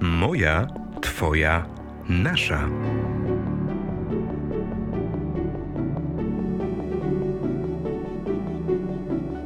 Moja, 0.00 0.66
Twoja, 1.00 1.66
nasza. 2.08 2.68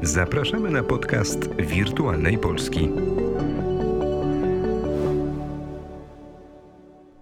Zapraszamy 0.03 0.71
na 0.71 0.83
podcast 0.83 1.55
Wirtualnej 1.55 2.39
Polski. 2.39 2.91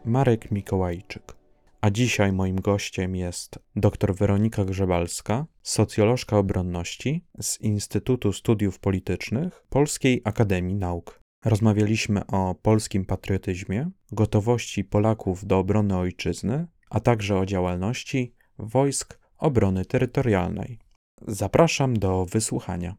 Marek 0.05 0.51
Mikołajczyk. 0.51 1.37
A 1.81 1.91
dzisiaj 1.91 2.33
moim 2.33 2.61
gościem 2.61 3.17
jest 3.17 3.59
dr 3.77 4.15
Weronika 4.15 4.65
Grzebalska, 4.65 5.47
socjolożka 5.63 6.39
obronności 6.39 7.25
z 7.41 7.61
Instytutu 7.61 8.33
Studiów 8.33 8.79
Politycznych 8.79 9.63
Polskiej 9.69 10.21
Akademii 10.25 10.75
Nauk. 10.75 11.18
Rozmawialiśmy 11.45 12.27
o 12.27 12.55
polskim 12.55 13.05
patriotyzmie, 13.05 13.91
gotowości 14.13 14.85
Polaków 14.85 15.47
do 15.47 15.59
obrony 15.59 15.97
ojczyzny, 15.97 16.67
a 16.91 17.01
także 17.01 17.39
o 17.39 17.47
działalności 17.47 18.35
wojsk 18.59 19.19
obrony 19.39 19.85
terytorialnej. 19.85 20.79
Zapraszam 21.27 21.99
do 21.99 22.27
wysłuchania. 22.27 22.97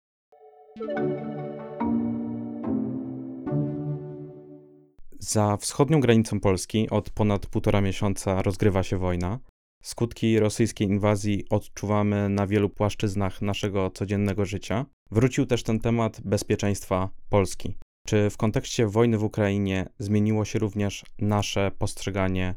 Za 5.20 5.58
wschodnią 5.58 6.00
granicą 6.00 6.40
Polski 6.40 6.90
od 6.90 7.10
ponad 7.10 7.46
półtora 7.46 7.82
miesiąca 7.82 8.42
rozgrywa 8.42 8.84
się 8.84 8.98
wojna. 8.98 9.40
Skutki 9.84 10.40
rosyjskiej 10.40 10.88
inwazji 10.88 11.46
odczuwamy 11.50 12.30
na 12.30 12.48
wielu 12.48 12.70
płaszczyznach 12.70 13.42
naszego 13.42 13.92
codziennego 13.92 14.46
życia. 14.46 14.86
Wrócił 15.12 15.46
też 15.46 15.64
ten 15.64 15.80
temat 15.80 16.22
bezpieczeństwa 16.22 17.10
Polski. 17.30 17.78
Czy 18.10 18.30
w 18.30 18.38
kontekście 18.38 18.88
wojny 18.88 19.18
w 19.18 19.24
Ukrainie 19.24 19.90
zmieniło 20.00 20.46
się 20.46 20.60
również 20.60 21.06
nasze 21.20 21.72
postrzeganie 21.80 22.56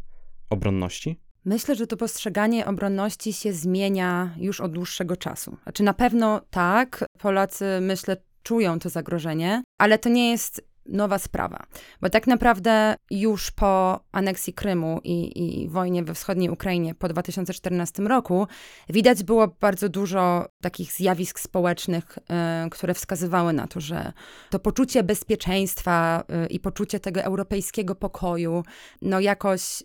obronności? 0.50 1.20
Myślę, 1.44 1.74
że 1.74 1.86
to 1.86 1.96
postrzeganie 1.96 2.66
obronności 2.66 3.32
się 3.32 3.52
zmienia 3.52 4.34
już 4.36 4.60
od 4.60 4.72
dłuższego 4.72 5.16
czasu. 5.16 5.56
Znaczy 5.62 5.82
na 5.82 5.94
pewno 5.94 6.40
tak, 6.50 7.04
Polacy 7.18 7.64
myślę 7.80 8.16
czują 8.42 8.78
to 8.78 8.88
zagrożenie, 8.88 9.62
ale 9.78 9.98
to 9.98 10.08
nie 10.08 10.30
jest 10.30 10.71
nowa 10.86 11.18
sprawa. 11.18 11.66
Bo 12.00 12.10
tak 12.10 12.26
naprawdę 12.26 12.94
już 13.10 13.50
po 13.50 14.00
aneksji 14.12 14.52
Krymu 14.52 15.00
i, 15.04 15.42
i, 15.62 15.68
wojnie 15.68 16.04
we 16.04 16.14
wschodniej 16.14 16.50
Ukrainie 16.50 16.94
po 16.94 17.08
2014 17.08 18.02
roku 18.02 18.46
widać 18.88 19.22
było 19.22 19.48
bardzo 19.48 19.88
dużo 19.88 20.46
takich 20.62 20.92
zjawisk 20.92 21.40
społecznych, 21.40 22.18
y, 22.18 22.70
które 22.70 22.94
wskazywały 22.94 23.52
na 23.52 23.66
to, 23.66 23.80
że 23.80 24.12
to 24.50 24.58
poczucie 24.58 25.02
bezpieczeństwa 25.02 26.24
y, 26.44 26.46
i 26.46 26.60
poczucie 26.60 27.00
tego 27.00 27.22
europejskiego 27.22 27.94
pokoju, 27.94 28.64
no 29.02 29.20
jakoś 29.20 29.82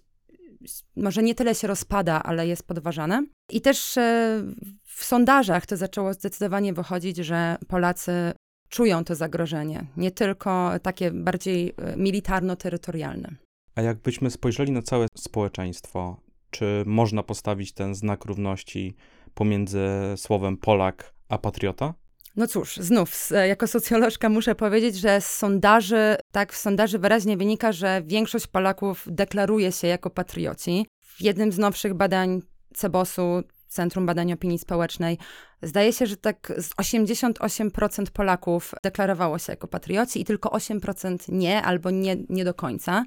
może 0.95 1.23
nie 1.23 1.35
tyle 1.35 1.55
się 1.55 1.67
rozpada, 1.67 2.23
ale 2.23 2.47
jest 2.47 2.67
podważane. 2.67 3.25
I 3.51 3.61
też 3.61 3.97
e, 3.97 4.43
w 4.83 5.03
sondażach 5.03 5.65
to 5.65 5.77
zaczęło 5.77 6.13
zdecydowanie 6.13 6.73
wychodzić, 6.73 7.17
że 7.17 7.57
Polacy 7.67 8.33
czują 8.69 9.03
to 9.03 9.15
zagrożenie, 9.15 9.85
nie 9.97 10.11
tylko 10.11 10.71
takie 10.81 11.11
bardziej 11.11 11.73
e, 11.77 11.95
militarno-terytorialne. 11.97 13.31
A 13.75 13.81
jakbyśmy 13.81 14.31
spojrzeli 14.31 14.71
na 14.71 14.81
całe 14.81 15.07
społeczeństwo, 15.17 16.21
czy 16.49 16.83
można 16.85 17.23
postawić 17.23 17.73
ten 17.73 17.95
znak 17.95 18.25
równości 18.25 18.95
pomiędzy 19.33 19.87
słowem 20.15 20.57
Polak 20.57 21.13
a 21.29 21.37
patriota? 21.37 21.93
No 22.35 22.47
cóż, 22.47 22.77
znów, 22.77 23.29
jako 23.47 23.67
socjolożka 23.67 24.29
muszę 24.29 24.55
powiedzieć, 24.55 24.95
że 24.95 25.21
z 25.21 25.25
sondaży, 25.25 26.15
tak, 26.31 26.53
w 26.53 26.57
sondaży 26.57 26.99
wyraźnie 26.99 27.37
wynika, 27.37 27.71
że 27.71 28.01
większość 28.05 28.47
Polaków 28.47 29.05
deklaruje 29.07 29.71
się 29.71 29.87
jako 29.87 30.09
patrioci. 30.09 30.85
W 31.01 31.21
jednym 31.21 31.51
z 31.51 31.57
nowszych 31.57 31.93
badań 31.93 32.41
Cebosu, 32.73 33.43
Centrum 33.67 34.05
Badań 34.05 34.33
Opinii 34.33 34.59
Społecznej, 34.59 35.17
zdaje 35.61 35.93
się, 35.93 36.05
że 36.05 36.17
tak 36.17 36.53
z 36.57 36.69
88% 36.69 38.05
Polaków 38.11 38.73
deklarowało 38.83 39.39
się 39.39 39.53
jako 39.53 39.67
patrioci 39.67 40.21
i 40.21 40.25
tylko 40.25 40.49
8% 40.49 41.17
nie 41.29 41.61
albo 41.61 41.91
nie, 41.91 42.15
nie 42.29 42.45
do 42.45 42.53
końca. 42.53 43.05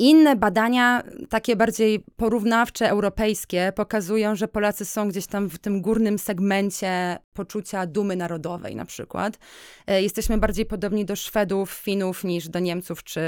Inne 0.00 0.36
badania, 0.36 1.02
takie 1.28 1.56
bardziej 1.56 2.04
porównawcze, 2.16 2.90
europejskie, 2.90 3.72
pokazują, 3.76 4.36
że 4.36 4.48
Polacy 4.48 4.84
są 4.84 5.08
gdzieś 5.08 5.26
tam 5.26 5.48
w 5.48 5.58
tym 5.58 5.82
górnym 5.82 6.18
segmencie 6.18 7.18
poczucia 7.32 7.86
dumy 7.86 8.16
narodowej, 8.16 8.76
na 8.76 8.84
przykład. 8.84 9.38
E, 9.86 10.02
jesteśmy 10.02 10.38
bardziej 10.38 10.66
podobni 10.66 11.04
do 11.04 11.16
Szwedów, 11.16 11.70
Finów 11.70 12.24
niż 12.24 12.48
do 12.48 12.58
Niemców 12.58 13.04
czy 13.04 13.20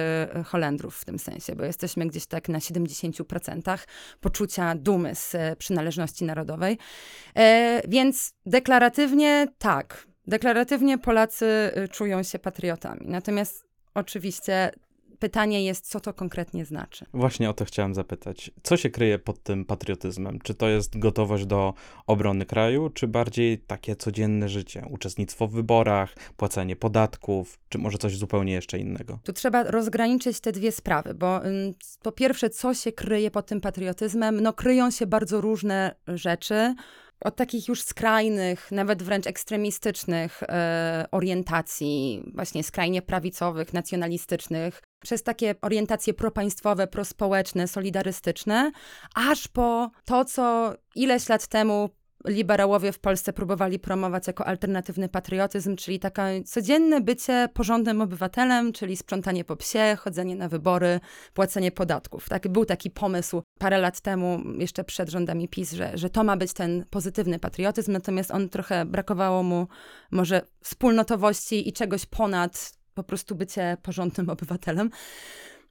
Holendrów 0.44 0.97
w 0.97 1.05
tym 1.05 1.19
sensie, 1.19 1.56
bo 1.56 1.65
jesteśmy 1.65 2.06
gdzieś 2.06 2.27
tak 2.27 2.49
na 2.49 2.59
70% 2.59 3.78
poczucia 4.21 4.75
dumy 4.75 5.15
z 5.15 5.34
e, 5.34 5.56
przynależności 5.56 6.25
narodowej. 6.25 6.78
E, 7.37 7.83
więc 7.89 8.34
deklaratywnie 8.47 9.47
tak. 9.59 10.06
Deklaratywnie 10.27 10.99
Polacy 10.99 11.47
czują 11.91 12.22
się 12.22 12.39
patriotami. 12.39 13.06
Natomiast 13.09 13.65
oczywiście 13.94 14.71
pytanie 15.22 15.65
jest, 15.65 15.88
co 15.88 16.00
to 16.00 16.15
konkretnie 16.15 16.65
znaczy. 16.65 17.05
Właśnie 17.15 17.50
o 17.50 17.53
to 17.53 17.65
chciałem 17.65 17.94
zapytać. 17.94 18.50
Co 18.62 18.77
się 18.77 18.91
kryje 18.91 19.19
pod 19.19 19.43
tym 19.43 19.65
patriotyzmem? 19.65 20.38
Czy 20.43 20.55
to 20.55 20.69
jest 20.69 20.99
gotowość 20.99 21.47
do 21.47 21.75
obrony 22.06 22.47
kraju, 22.47 22.91
czy 22.91 23.09
bardziej 23.09 23.59
takie 23.59 23.97
codzienne 23.97 24.49
życie? 24.49 24.87
Uczestnictwo 24.91 25.49
w 25.49 25.53
wyborach, 25.53 26.15
płacenie 26.37 26.77
podatków, 26.77 27.59
czy 27.69 27.78
może 27.78 27.99
coś 27.99 28.16
zupełnie 28.16 28.53
jeszcze 28.53 28.78
innego? 28.78 29.19
Tu 29.25 29.33
trzeba 29.33 29.62
rozgraniczyć 29.62 30.41
te 30.41 30.53
dwie 30.53 30.72
sprawy, 30.72 31.15
bo 31.15 31.41
po 32.03 32.12
pierwsze, 32.12 32.50
co 32.50 32.75
się 32.75 32.93
kryje 32.93 33.31
pod 33.31 33.47
tym 33.47 33.60
patriotyzmem? 33.60 34.41
No, 34.41 34.53
kryją 34.53 34.91
się 34.91 35.06
bardzo 35.06 35.41
różne 35.41 35.94
rzeczy 36.09 36.75
od 37.25 37.37
takich 37.37 37.69
już 37.69 37.83
skrajnych, 37.83 38.72
nawet 38.72 39.03
wręcz 39.03 39.27
ekstremistycznych 39.27 40.43
e, 40.43 41.05
orientacji, 41.10 42.22
właśnie 42.34 42.65
skrajnie 42.65 43.03
prawicowych, 43.03 43.72
nacjonalistycznych, 43.72 44.83
przez 45.03 45.22
takie 45.22 45.55
orientacje 45.62 46.15
propaństwowe, 46.15 46.87
prospołeczne, 46.87 47.69
solidarystyczne, 47.69 48.72
aż 49.15 49.49
po 49.49 49.91
to, 50.05 50.25
co 50.25 50.75
ileś 50.94 51.28
lat 51.28 51.47
temu 51.47 51.91
liberałowie 52.27 52.93
w 52.93 52.99
Polsce 52.99 53.33
próbowali 53.33 53.78
promować 53.78 54.27
jako 54.27 54.47
alternatywny 54.47 55.09
patriotyzm, 55.09 55.77
czyli 55.77 55.99
takie 55.99 56.44
codzienne 56.44 57.00
bycie 57.00 57.49
porządnym 57.55 58.00
obywatelem, 58.00 58.72
czyli 58.72 58.97
sprzątanie 58.97 59.44
po 59.44 59.56
psie, 59.56 59.97
chodzenie 59.99 60.37
na 60.37 60.49
wybory, 60.49 61.00
płacenie 61.34 61.72
podatków. 61.72 62.28
Tak, 62.28 62.49
był 62.49 62.65
taki 62.65 62.91
pomysł 62.91 63.43
parę 63.59 63.78
lat 63.78 64.00
temu, 64.00 64.41
jeszcze 64.59 64.84
przed 64.84 65.09
rządami 65.09 65.49
PiS, 65.49 65.72
że, 65.72 65.99
że 65.99 66.10
to 66.10 66.25
ma 66.25 66.37
być 66.37 66.53
ten 66.53 66.84
pozytywny 66.91 67.38
patriotyzm, 67.38 67.93
natomiast 67.93 68.31
on 68.31 68.49
trochę 68.49 68.84
brakowało 68.84 69.43
mu 69.43 69.66
może 70.10 70.43
wspólnotowości 70.62 71.69
i 71.69 71.72
czegoś 71.72 72.06
ponad 72.06 72.72
po 72.94 73.03
prostu 73.03 73.34
bycie 73.34 73.77
porządnym 73.83 74.31
obywatelem. 74.31 74.91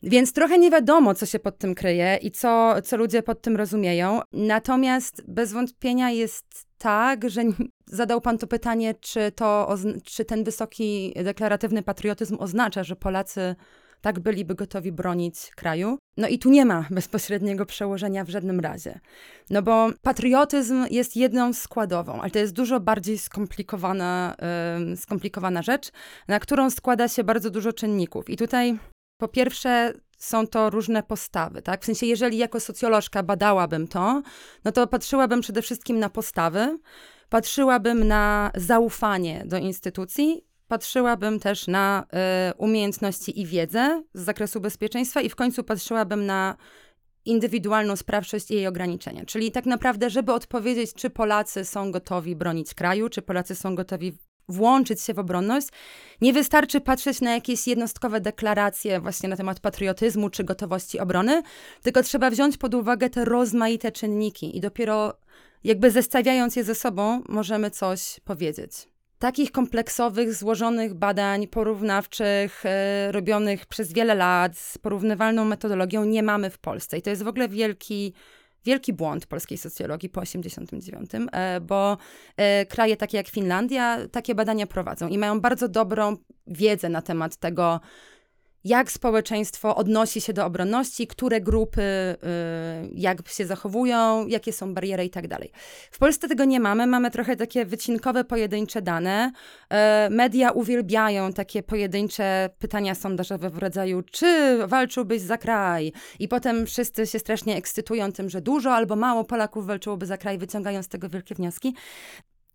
Więc 0.03 0.33
trochę 0.33 0.57
nie 0.57 0.71
wiadomo, 0.71 1.15
co 1.15 1.25
się 1.25 1.39
pod 1.39 1.57
tym 1.57 1.75
kryje 1.75 2.19
i 2.21 2.31
co, 2.31 2.81
co 2.83 2.97
ludzie 2.97 3.23
pod 3.23 3.41
tym 3.41 3.57
rozumieją. 3.57 4.21
Natomiast 4.33 5.23
bez 5.27 5.53
wątpienia 5.53 6.09
jest 6.09 6.65
tak, 6.77 7.29
że 7.29 7.41
zadał 7.85 8.21
pan 8.21 8.37
to 8.37 8.47
pytanie, 8.47 8.95
czy, 9.01 9.31
to, 9.31 9.75
czy 10.03 10.25
ten 10.25 10.43
wysoki 10.43 11.13
deklaratywny 11.23 11.83
patriotyzm 11.83 12.37
oznacza, 12.39 12.83
że 12.83 12.95
Polacy 12.95 13.55
tak 14.01 14.19
byliby 14.19 14.55
gotowi 14.55 14.91
bronić 14.91 15.51
kraju. 15.55 15.97
No 16.17 16.27
i 16.27 16.39
tu 16.39 16.49
nie 16.49 16.65
ma 16.65 16.85
bezpośredniego 16.91 17.65
przełożenia 17.65 18.23
w 18.23 18.29
żadnym 18.29 18.59
razie. 18.59 18.99
No 19.49 19.61
bo 19.61 19.89
patriotyzm 20.01 20.85
jest 20.91 21.15
jedną 21.15 21.53
składową, 21.53 22.21
ale 22.21 22.31
to 22.31 22.39
jest 22.39 22.53
dużo 22.53 22.79
bardziej 22.79 23.17
skomplikowana, 23.17 24.35
yy, 24.87 24.97
skomplikowana 24.97 25.61
rzecz, 25.61 25.91
na 26.27 26.39
którą 26.39 26.69
składa 26.69 27.07
się 27.07 27.23
bardzo 27.23 27.49
dużo 27.49 27.73
czynników. 27.73 28.29
I 28.29 28.37
tutaj 28.37 28.79
po 29.21 29.27
pierwsze, 29.27 29.93
są 30.17 30.47
to 30.47 30.69
różne 30.69 31.03
postawy, 31.03 31.61
tak? 31.61 31.81
W 31.81 31.85
sensie, 31.85 32.05
jeżeli 32.05 32.37
jako 32.37 32.59
socjolożka 32.59 33.23
badałabym 33.23 33.87
to, 33.87 34.21
no 34.65 34.71
to 34.71 34.87
patrzyłabym 34.87 35.41
przede 35.41 35.61
wszystkim 35.61 35.99
na 35.99 36.09
postawy, 36.09 36.79
patrzyłabym 37.29 38.07
na 38.07 38.51
zaufanie 38.55 39.43
do 39.45 39.57
instytucji, 39.57 40.45
patrzyłabym 40.67 41.39
też 41.39 41.67
na 41.67 42.05
y, 42.51 42.57
umiejętności 42.57 43.41
i 43.41 43.45
wiedzę 43.45 44.03
z 44.13 44.21
zakresu 44.21 44.61
bezpieczeństwa 44.61 45.21
i 45.21 45.29
w 45.29 45.35
końcu 45.35 45.63
patrzyłabym 45.63 46.25
na 46.25 46.55
indywidualną 47.25 47.95
sprawczość 47.95 48.51
i 48.51 48.55
jej 48.55 48.67
ograniczenia. 48.67 49.25
Czyli 49.25 49.51
tak 49.51 49.65
naprawdę, 49.65 50.09
żeby 50.09 50.33
odpowiedzieć, 50.33 50.93
czy 50.93 51.09
Polacy 51.09 51.65
są 51.65 51.91
gotowi 51.91 52.35
bronić 52.35 52.73
kraju, 52.73 53.09
czy 53.09 53.21
Polacy 53.21 53.55
są 53.55 53.75
gotowi 53.75 54.17
włączyć 54.49 55.01
się 55.01 55.13
w 55.13 55.19
obronność, 55.19 55.67
nie 56.21 56.33
wystarczy 56.33 56.81
patrzeć 56.81 57.21
na 57.21 57.33
jakieś 57.33 57.67
jednostkowe 57.67 58.21
deklaracje 58.21 58.99
właśnie 58.99 59.29
na 59.29 59.37
temat 59.37 59.59
patriotyzmu 59.59 60.29
czy 60.29 60.43
gotowości 60.43 60.99
obrony, 60.99 61.41
tylko 61.81 62.03
trzeba 62.03 62.29
wziąć 62.29 62.57
pod 62.57 62.73
uwagę 62.73 63.09
te 63.09 63.25
rozmaite 63.25 63.91
czynniki 63.91 64.57
i 64.57 64.61
dopiero 64.61 65.13
jakby 65.63 65.91
zestawiając 65.91 66.55
je 66.55 66.63
ze 66.63 66.75
sobą 66.75 67.21
możemy 67.29 67.71
coś 67.71 68.19
powiedzieć. 68.25 68.71
takich 69.19 69.51
kompleksowych, 69.51 70.33
złożonych 70.33 70.93
badań 70.93 71.47
porównawczych, 71.47 72.63
e, 72.65 73.11
robionych 73.11 73.65
przez 73.65 73.93
wiele 73.93 74.15
lat, 74.15 74.57
z 74.57 74.77
porównywalną 74.77 75.45
metodologią, 75.45 76.05
nie 76.05 76.23
mamy 76.23 76.49
w 76.49 76.57
Polsce. 76.57 76.97
I 76.97 77.01
to 77.01 77.09
jest 77.09 77.23
w 77.23 77.27
ogóle 77.27 77.47
wielki, 77.49 78.13
wielki 78.65 78.93
błąd 78.93 79.25
polskiej 79.25 79.57
socjologii 79.57 80.09
po 80.09 80.21
89, 80.21 81.11
e, 81.31 81.61
bo 81.61 81.97
e, 82.37 82.65
kraje 82.65 82.97
takie 82.97 83.17
jak 83.17 83.27
Finlandia 83.27 83.97
takie 84.11 84.35
badania 84.35 84.67
prowadzą 84.67 85.07
i 85.07 85.17
mają 85.17 85.41
bardzo 85.41 85.69
dobrą 85.69 86.17
wiedzę 86.47 86.89
na 86.89 87.01
temat 87.01 87.37
tego, 87.37 87.79
jak 88.63 88.91
społeczeństwo 88.91 89.75
odnosi 89.75 90.21
się 90.21 90.33
do 90.33 90.45
obronności, 90.45 91.07
które 91.07 91.41
grupy 91.41 91.81
y, 91.81 92.17
jak 92.93 93.29
się 93.29 93.45
zachowują, 93.45 94.27
jakie 94.27 94.53
są 94.53 94.73
bariery 94.73 95.05
i 95.05 95.09
tak 95.09 95.27
dalej. 95.27 95.51
W 95.91 95.99
Polsce 95.99 96.27
tego 96.27 96.45
nie 96.45 96.59
mamy, 96.59 96.87
mamy 96.87 97.11
trochę 97.11 97.35
takie 97.35 97.65
wycinkowe, 97.65 98.23
pojedyncze 98.23 98.81
dane. 98.81 99.31
E, 99.69 100.09
media 100.11 100.51
uwielbiają 100.51 101.33
takie 101.33 101.63
pojedyncze 101.63 102.49
pytania 102.59 102.95
sondażowe 102.95 103.49
w 103.49 103.57
rodzaju 103.57 104.01
czy 104.11 104.57
walczyłbyś 104.67 105.21
za 105.21 105.37
kraj? 105.37 105.93
I 106.19 106.27
potem 106.27 106.65
wszyscy 106.65 107.07
się 107.07 107.19
strasznie 107.19 107.55
ekscytują 107.55 108.11
tym, 108.11 108.29
że 108.29 108.41
dużo 108.41 108.73
albo 108.73 108.95
mało 108.95 109.23
Polaków 109.23 109.65
walczyłoby 109.65 110.05
za 110.05 110.17
kraj, 110.17 110.37
wyciągają 110.37 110.83
z 110.83 110.87
tego 110.87 111.09
wielkie 111.09 111.35
wnioski 111.35 111.75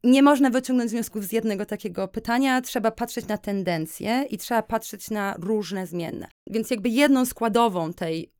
nie 0.07 0.23
można 0.23 0.51
wyciągnąć 0.51 0.91
wniosków 0.91 1.25
z 1.25 1.33
jednego 1.33 1.67
takiego 1.67 2.09
pytania, 2.09 2.61
trzeba 2.61 2.91
patrzeć 2.91 3.27
na 3.27 3.39
tendencje 3.39 4.25
i 4.31 4.39
trzeba 4.39 4.63
patrzeć 4.63 5.11
na 5.11 5.35
różne 5.39 5.87
zmienne. 5.87 6.29
Więc 6.51 6.71
jakby 6.71 6.89
jedną 6.89 7.25
składową 7.25 7.93
tej 7.93 8.33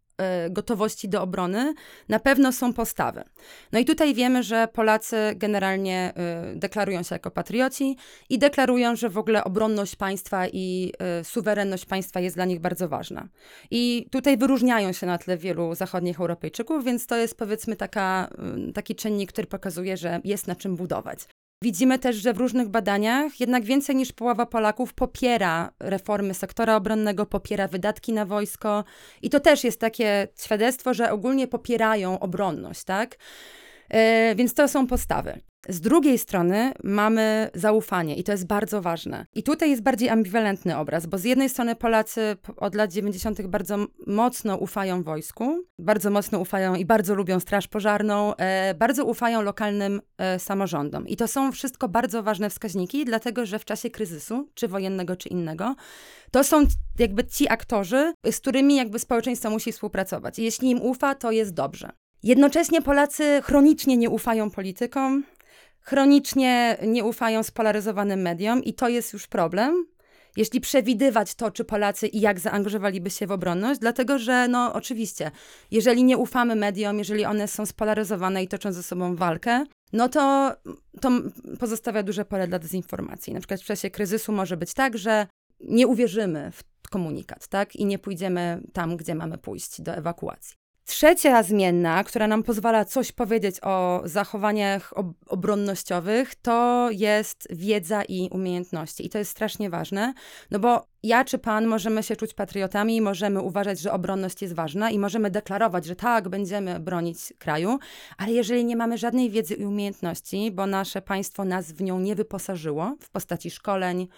y, 0.47 0.51
gotowości 0.51 1.09
do 1.09 1.23
obrony 1.23 1.75
na 2.09 2.21
pewno 2.21 2.53
są 2.53 2.73
postawy. 2.73 3.25
No 3.73 3.79
i 3.79 3.85
tutaj 3.85 4.15
wiemy, 4.15 4.43
że 4.43 4.69
Polacy 4.73 5.17
generalnie 5.37 6.13
y, 6.53 6.57
deklarują 6.57 7.03
się 7.03 7.15
jako 7.15 7.31
patrioci 7.31 7.97
i 8.29 8.39
deklarują, 8.39 8.97
że 8.97 9.09
w 9.09 9.19
ogóle 9.19 9.45
obronność 9.45 9.97
państwa 9.97 10.47
i 10.49 10.93
y, 11.21 11.25
suwerenność 11.25 11.85
państwa 11.85 12.21
jest 12.21 12.37
dla 12.37 12.45
nich 12.45 12.61
bardzo 12.61 12.89
ważna. 12.89 13.29
I 13.71 14.09
tutaj 14.11 14.37
wyróżniają 14.37 14.93
się 14.93 15.07
na 15.07 15.19
tle 15.19 15.37
wielu 15.37 15.75
zachodnich 15.75 16.21
Europejczyków, 16.21 16.85
więc 16.85 17.07
to 17.07 17.17
jest 17.17 17.39
powiedzmy 17.39 17.77
taka, 17.77 18.31
taki 18.75 18.95
czynnik, 18.95 19.33
który 19.33 19.47
pokazuje, 19.47 19.97
że 19.97 20.21
jest 20.25 20.47
na 20.47 20.55
czym 20.55 20.77
budować. 20.77 21.19
Widzimy 21.63 21.99
też, 21.99 22.17
że 22.17 22.33
w 22.33 22.39
różnych 22.39 22.69
badaniach 22.69 23.41
jednak 23.41 23.65
więcej 23.65 23.97
niż 23.97 24.13
połowa 24.13 24.47
Polaków 24.47 24.95
popiera 24.95 25.73
reformy 25.81 26.35
sektora 26.35 26.77
obronnego, 26.77 27.27
popiera 27.27 27.69
wydatki 27.69 28.13
na 28.13 28.27
wojsko 28.27 28.85
i 29.23 29.31
to 29.31 29.41
też 29.41 29.65
jest 29.65 29.81
takie 29.81 30.29
świadectwo, 30.41 30.95
że 30.95 31.11
ogólnie 31.11 31.49
popierają 31.49 32.21
obronność, 32.21 32.85
tak? 32.85 33.17
Yy, 33.91 34.35
więc 34.35 34.55
to 34.55 34.69
są 34.69 34.87
postawy. 34.87 35.41
Z 35.69 35.81
drugiej 35.81 36.19
strony 36.19 36.73
mamy 36.85 37.51
zaufanie 37.55 38.17
i 38.17 38.25
to 38.25 38.33
jest 38.33 38.47
bardzo 38.47 38.83
ważne. 38.83 39.27
I 39.35 39.43
tutaj 39.43 39.71
jest 39.71 39.83
bardziej 39.83 40.09
ambiwalentny 40.09 40.77
obraz, 40.77 41.07
bo 41.07 41.19
z 41.19 41.25
jednej 41.25 41.49
strony 41.49 41.77
Polacy 41.77 42.37
od 42.57 42.75
lat 42.75 42.93
90. 42.93 43.47
bardzo 43.47 43.77
mocno 44.07 44.57
ufają 44.57 45.03
wojsku, 45.03 45.65
bardzo 45.79 46.11
mocno 46.11 46.39
ufają 46.39 46.75
i 46.75 46.85
bardzo 46.85 47.15
lubią 47.15 47.41
Straż 47.41 47.69
Pożarną, 47.69 48.37
e, 48.37 48.75
bardzo 48.75 49.05
ufają 49.05 49.43
lokalnym 49.43 50.01
e, 50.19 50.39
samorządom. 50.39 51.09
I 51.09 51.17
to 51.17 51.29
są 51.29 51.53
wszystko 51.53 51.89
bardzo 51.89 52.23
ważne 52.23 52.51
wskaźniki, 52.51 53.05
dlatego 53.05 53.47
że 53.47 53.59
w 53.59 53.65
czasie 53.65 53.91
kryzysu, 53.91 54.49
czy 54.55 54.69
wojennego, 54.69 55.17
czy 55.17 55.29
innego, 55.29 55.75
to 56.31 56.45
są 56.45 56.65
jakby 56.99 57.25
ci 57.25 57.49
aktorzy, 57.49 58.13
z 58.31 58.41
którymi 58.41 58.77
jakby 58.77 58.99
społeczeństwo 58.99 59.51
musi 59.51 59.73
współpracować. 59.73 60.39
I 60.39 60.45
jeśli 60.45 60.71
im 60.71 60.83
ufa, 60.83 61.15
to 61.15 61.31
jest 61.31 61.55
dobrze. 61.55 61.91
Jednocześnie 62.23 62.83
Polacy 62.83 63.41
chronicznie 63.45 63.97
nie 63.97 64.11
ufają 64.11 64.51
politykom, 64.51 65.25
chronicznie 65.89 66.77
nie 66.87 67.05
ufają 67.05 67.43
spolaryzowanym 67.43 68.21
mediom 68.21 68.65
i 68.65 68.75
to 68.75 68.89
jest 68.89 69.13
już 69.13 69.27
problem. 69.27 69.87
Jeśli 70.37 70.61
przewidywać 70.61 71.35
to, 71.35 71.51
czy 71.51 71.65
Polacy 71.65 72.07
i 72.07 72.21
jak 72.21 72.41
zaangażowaliby 72.41 73.11
się 73.11 73.27
w 73.27 73.33
obronność, 73.33 73.81
dlatego 73.81 74.19
że, 74.19 74.49
no 74.49 74.73
oczywiście, 74.73 75.31
jeżeli 75.71 76.05
nie 76.05 76.19
ufamy 76.19 76.57
mediom, 76.57 76.99
jeżeli 76.99 77.25
one 77.25 77.49
są 77.49 77.67
spolaryzowane 77.67 78.43
i 78.43 78.49
toczą 78.49 78.73
ze 78.73 78.83
sobą 78.83 79.17
walkę, 79.17 79.65
no 79.93 80.09
to, 80.09 80.53
to 81.01 81.11
pozostawia 81.59 82.03
duże 82.03 82.25
pole 82.25 82.49
dla 82.49 82.59
dezinformacji. 82.59 83.33
Na 83.33 83.41
przykład 83.41 83.61
w 83.61 83.65
czasie 83.65 83.91
kryzysu 83.91 84.33
może 84.33 84.57
być 84.57 84.75
tak, 84.75 84.99
że 84.99 85.27
nie 85.61 85.87
uwierzymy 85.87 86.51
w 86.85 86.89
komunikat, 86.91 87.49
tak? 87.49 87.77
I 87.77 87.85
nie 87.85 87.99
pójdziemy 87.99 88.61
tam, 88.73 88.97
gdzie 88.97 89.15
mamy 89.15 89.39
pójść 89.39 89.81
do 89.81 89.95
ewakuacji. 89.95 90.57
Trzecia 90.87 91.43
zmienna, 91.43 92.05
która 92.05 92.27
nam 92.27 92.43
pozwala 92.43 92.85
coś 92.85 93.13
powiedzieć 93.13 93.57
o 93.63 94.03
zachowaniach 94.05 94.99
ob 94.99 95.07
obronnościowych, 95.27 96.35
to 96.35 96.89
jest 96.91 97.49
wiedza 97.51 98.03
i 98.03 98.29
umiejętności. 98.33 99.07
I 99.07 99.09
to 99.09 99.19
jest 99.19 99.31
strasznie 99.31 99.71
ważne, 99.71 100.15
no 100.51 100.59
bo 100.59 100.87
ja 101.03 101.25
czy 101.25 101.39
pan 101.39 101.67
możemy 101.67 102.03
się 102.03 102.17
czuć 102.17 102.35
patriotami, 102.35 103.01
możemy 103.01 103.41
uważać, 103.41 103.81
że 103.81 103.93
obronność 103.93 104.43
jest 104.43 104.55
ważna 104.55 104.91
i 104.91 104.99
możemy 104.99 105.31
deklarować, 105.31 105.85
że 105.85 105.97
tak, 105.97 106.29
będziemy 106.29 106.81
bronić 106.81 107.19
kraju, 107.39 107.79
ale 108.19 108.33
jeżeli 108.33 108.65
nie 108.65 108.77
mamy 108.77 108.99
żadnej 108.99 109.31
wiedzy 109.31 109.55
i 109.55 109.65
umiejętności, 109.65 110.51
bo 110.51 110.67
nasze 110.67 111.03
państwo 111.03 111.45
nas 111.45 111.73
w 111.73 111.83
nią 111.83 112.01
nie 112.01 112.15
wyposażyło 112.15 112.97
w 113.01 113.11
postaci 113.11 113.51
szkoleń, 113.51 114.09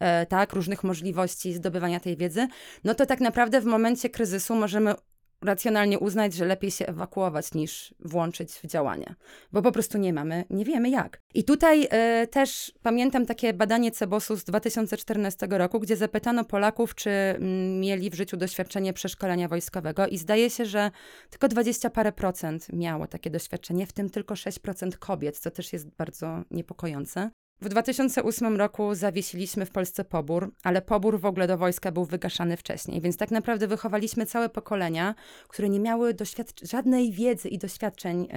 e, 0.00 0.26
tak, 0.26 0.52
różnych 0.52 0.84
możliwości 0.84 1.52
zdobywania 1.52 2.00
tej 2.00 2.16
wiedzy, 2.16 2.48
no 2.84 2.94
to 2.94 3.06
tak 3.06 3.20
naprawdę 3.20 3.60
w 3.60 3.64
momencie 3.64 4.10
kryzysu 4.10 4.54
możemy 4.54 4.94
racjonalnie 5.42 5.98
uznać, 5.98 6.34
że 6.34 6.44
lepiej 6.44 6.70
się 6.70 6.86
ewakuować 6.86 7.54
niż 7.54 7.94
włączyć 8.00 8.52
w 8.52 8.66
działanie, 8.66 9.14
bo 9.52 9.62
po 9.62 9.72
prostu 9.72 9.98
nie 9.98 10.12
mamy, 10.12 10.44
nie 10.50 10.64
wiemy 10.64 10.90
jak. 10.90 11.20
I 11.34 11.44
tutaj 11.44 11.88
y, 12.22 12.26
też 12.26 12.72
pamiętam 12.82 13.26
takie 13.26 13.52
badanie 13.52 13.90
Cebosu 13.90 14.36
z 14.36 14.44
2014 14.44 15.46
roku, 15.50 15.80
gdzie 15.80 15.96
zapytano 15.96 16.44
Polaków, 16.44 16.94
czy 16.94 17.10
mm, 17.10 17.80
mieli 17.80 18.10
w 18.10 18.14
życiu 18.14 18.36
doświadczenie 18.36 18.92
przeszkolenia 18.92 19.48
wojskowego 19.48 20.06
i 20.06 20.18
zdaje 20.18 20.50
się, 20.50 20.66
że 20.66 20.90
tylko 21.30 21.48
20 21.48 21.90
parę 21.90 22.12
procent 22.12 22.72
miało 22.72 23.06
takie 23.06 23.30
doświadczenie, 23.30 23.86
w 23.86 23.92
tym 23.92 24.10
tylko 24.10 24.34
6% 24.34 24.96
kobiet, 24.98 25.38
co 25.38 25.50
też 25.50 25.72
jest 25.72 25.88
bardzo 25.88 26.42
niepokojące. 26.50 27.30
W 27.60 27.68
2008 27.68 28.56
roku 28.56 28.94
zawiesiliśmy 28.94 29.66
w 29.66 29.70
Polsce 29.70 30.04
pobór, 30.04 30.52
ale 30.62 30.82
pobór 30.82 31.20
w 31.20 31.24
ogóle 31.24 31.46
do 31.46 31.58
wojska 31.58 31.92
był 31.92 32.04
wygaszany 32.04 32.56
wcześniej, 32.56 33.00
więc 33.00 33.16
tak 33.16 33.30
naprawdę 33.30 33.66
wychowaliśmy 33.66 34.26
całe 34.26 34.48
pokolenia, 34.48 35.14
które 35.48 35.68
nie 35.68 35.80
miały 35.80 36.14
żadnej 36.62 37.12
wiedzy 37.12 37.48
i 37.48 37.58
doświadczeń 37.58 38.22
yy, 38.22 38.28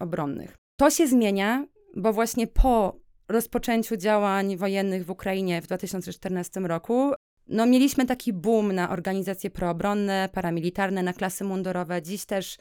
obronnych. 0.00 0.56
To 0.76 0.90
się 0.90 1.06
zmienia, 1.06 1.66
bo 1.96 2.12
właśnie 2.12 2.46
po 2.46 2.96
rozpoczęciu 3.28 3.96
działań 3.96 4.56
wojennych 4.56 5.04
w 5.04 5.10
Ukrainie 5.10 5.62
w 5.62 5.66
2014 5.66 6.60
roku 6.60 7.12
no, 7.48 7.66
mieliśmy 7.66 8.06
taki 8.06 8.32
boom 8.32 8.72
na 8.72 8.90
organizacje 8.90 9.50
proobronne, 9.50 10.28
paramilitarne, 10.32 11.02
na 11.02 11.12
klasy 11.12 11.44
mundurowe. 11.44 12.02
Dziś 12.02 12.24
też 12.24 12.56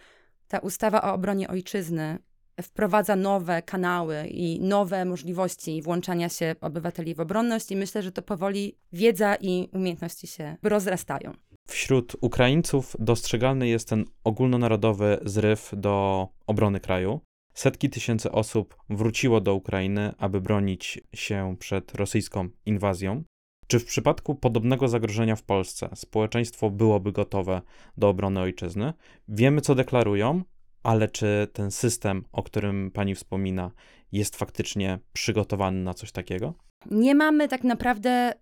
ta 0.47 0.59
ustawa 0.59 1.01
o 1.01 1.13
obronie 1.13 1.47
ojczyzny 1.47 2.19
wprowadza 2.61 3.15
nowe 3.15 3.61
kanały 3.61 4.27
i 4.27 4.59
nowe 4.59 5.05
możliwości 5.05 5.81
włączania 5.81 6.29
się 6.29 6.55
obywateli 6.61 7.15
w 7.15 7.19
obronność 7.19 7.71
i 7.71 7.75
myślę, 7.75 8.03
że 8.03 8.11
to 8.11 8.21
powoli 8.21 8.75
wiedza 8.93 9.35
i 9.35 9.69
umiejętności 9.73 10.27
się 10.27 10.57
rozrastają. 10.63 11.33
Wśród 11.67 12.15
Ukraińców 12.21 12.95
dostrzegalny 12.99 13.67
jest 13.67 13.89
ten 13.89 14.05
ogólnonarodowy 14.23 15.17
zryw 15.25 15.71
do 15.77 16.27
obrony 16.47 16.79
kraju. 16.79 17.21
Setki 17.53 17.89
tysięcy 17.89 18.31
osób 18.31 18.75
wróciło 18.89 19.41
do 19.41 19.55
Ukrainy, 19.55 20.13
aby 20.17 20.41
bronić 20.41 21.01
się 21.13 21.55
przed 21.59 21.95
rosyjską 21.95 22.49
inwazją. 22.65 23.23
Czy 23.67 23.79
w 23.79 23.85
przypadku 23.85 24.35
podobnego 24.35 24.87
zagrożenia 24.87 25.35
w 25.35 25.43
Polsce 25.43 25.89
społeczeństwo 25.95 26.69
byłoby 26.69 27.11
gotowe 27.11 27.61
do 27.97 28.09
obrony 28.09 28.39
ojczyzny? 28.39 28.93
Wiemy, 29.27 29.61
co 29.61 29.75
deklarują, 29.75 30.43
ale 30.83 31.07
czy 31.07 31.47
ten 31.53 31.71
system, 31.71 32.25
o 32.31 32.43
którym 32.43 32.91
pani 32.91 33.15
wspomina, 33.15 33.71
jest 34.11 34.35
faktycznie 34.35 34.99
przygotowany 35.13 35.83
na 35.83 35.93
coś 35.93 36.11
takiego? 36.11 36.53
Nie 36.91 37.15
mamy 37.15 37.47
tak 37.47 37.63
naprawdę 37.63 38.33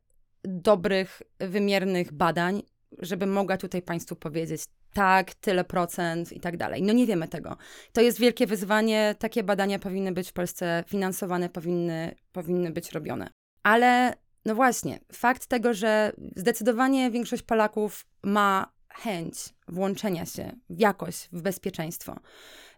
dobrych, 0.44 1.22
wymiernych 1.40 2.14
badań, 2.14 2.64
żebym 3.00 3.32
mogła 3.32 3.58
tutaj 3.58 3.82
Państwu 3.82 4.16
powiedzieć, 4.16 4.62
tak, 4.94 5.34
tyle 5.34 5.64
procent 5.64 6.34
i 6.34 6.40
tak 6.40 6.58
dalej. 6.58 6.84
No 6.84 6.94
nie 6.94 7.06
wiemy 7.06 7.28
tego. 7.28 7.58
To 7.94 8.02
jest 8.02 8.20
wielkie 8.20 8.48
wyzwanie. 8.48 9.16
Takie 9.20 9.44
badania 9.44 9.80
powinny 9.80 10.12
być 10.12 10.30
w 10.30 10.34
Polsce 10.34 10.84
finansowane, 10.88 11.50
powinny, 11.50 12.16
powinny 12.32 12.72
być 12.72 12.92
robione. 12.92 13.30
Ale 13.64 14.14
no 14.46 14.56
właśnie, 14.56 15.00
fakt 15.14 15.48
tego, 15.48 15.74
że 15.74 16.12
zdecydowanie 16.36 17.12
większość 17.12 17.44
Polaków 17.44 18.06
ma 18.24 18.72
chęć 18.98 19.36
włączenia 19.68 20.26
się 20.26 20.52
jakoś 20.70 21.16
w 21.32 21.42
bezpieczeństwo, 21.42 22.16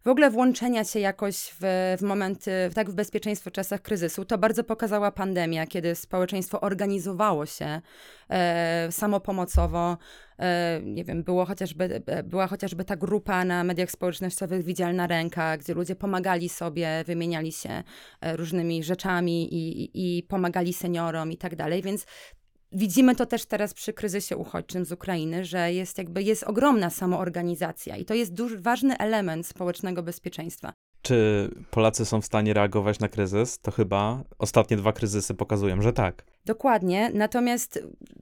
w 0.04 0.08
ogóle 0.08 0.30
włączenia 0.30 0.84
się 0.84 1.00
jakoś 1.00 1.36
w, 1.36 1.96
w 2.00 2.02
momenty, 2.02 2.52
tak 2.74 2.90
w 2.90 2.94
bezpieczeństwo 2.94 3.50
w 3.50 3.54
czasach 3.54 3.82
kryzysu, 3.82 4.26
to 4.26 4.38
bardzo 4.38 4.64
pokazała 4.64 5.12
pandemia, 5.12 5.68
kiedy 5.68 5.96
społeczeństwo 5.96 6.62
organizowało 6.62 7.46
się 7.46 7.82
e, 8.30 8.88
samopomocowo. 8.92 9.98
E, 10.40 10.82
nie 10.84 11.04
wiem, 11.04 11.24
było 11.24 11.46
chociażby, 11.46 12.02
e, 12.06 12.24
była 12.24 12.48
chociażby 12.48 12.86
ta 12.86 12.96
grupa 12.96 13.46
na 13.46 13.64
mediach 13.64 13.92
społecznościowych 13.92 14.64
Widzialna 14.64 15.08
Ręka, 15.08 15.58
gdzie 15.58 15.74
ludzie 15.74 15.96
pomagali 15.96 16.50
sobie, 16.50 17.04
wymieniali 17.08 17.52
się 17.52 17.84
e, 18.22 18.38
różnymi 18.38 18.84
rzeczami 18.84 19.54
i, 19.54 19.84
i, 19.84 20.18
i 20.18 20.24
pomagali 20.24 20.74
seniorom 20.74 21.32
i 21.32 21.38
tak 21.38 21.56
dalej, 21.56 21.82
więc 21.82 22.06
Widzimy 22.72 23.16
to 23.16 23.26
też 23.26 23.46
teraz 23.46 23.74
przy 23.74 23.94
kryzysie 23.94 24.38
uchodźczym 24.38 24.86
z 24.86 24.92
Ukrainy, 24.92 25.46
że 25.46 25.74
jest 25.74 25.98
jakby 25.98 26.24
jest 26.24 26.44
ogromna 26.44 26.90
samoorganizacja 26.90 27.98
i 27.98 28.06
to 28.06 28.14
jest 28.14 28.34
duży, 28.34 28.60
ważny 28.60 28.98
element 28.98 29.48
społecznego 29.48 30.04
bezpieczeństwa. 30.04 30.74
Czy 31.02 31.50
Polacy 31.72 32.06
są 32.06 32.22
w 32.22 32.26
stanie 32.26 32.54
reagować 32.54 33.00
na 33.00 33.08
kryzys? 33.08 33.60
To 33.60 33.72
chyba 33.72 34.24
ostatnie 34.38 34.78
dwa 34.78 34.94
kryzysy 34.94 35.34
pokazują, 35.34 35.82
że 35.82 35.94
tak. 35.94 36.26
Dokładnie, 36.46 37.12
natomiast 37.14 37.80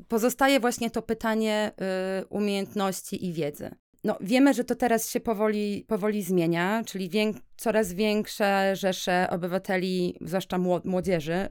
pozostaje 0.08 0.60
właśnie 0.60 0.92
to 0.92 1.02
pytanie 1.02 1.72
y, 2.22 2.26
umiejętności 2.26 3.26
i 3.26 3.34
wiedzy. 3.34 3.76
No, 4.04 4.18
wiemy, 4.22 4.54
że 4.54 4.64
to 4.64 4.76
teraz 4.76 5.10
się 5.10 5.20
powoli, 5.20 5.86
powoli 5.88 6.24
zmienia, 6.24 6.84
czyli 6.86 7.10
wiek, 7.10 7.36
coraz 7.58 7.94
większe 7.94 8.76
rzesze 8.76 9.28
obywateli, 9.30 10.18
zwłaszcza 10.22 10.58
młodzieży, 10.84 11.50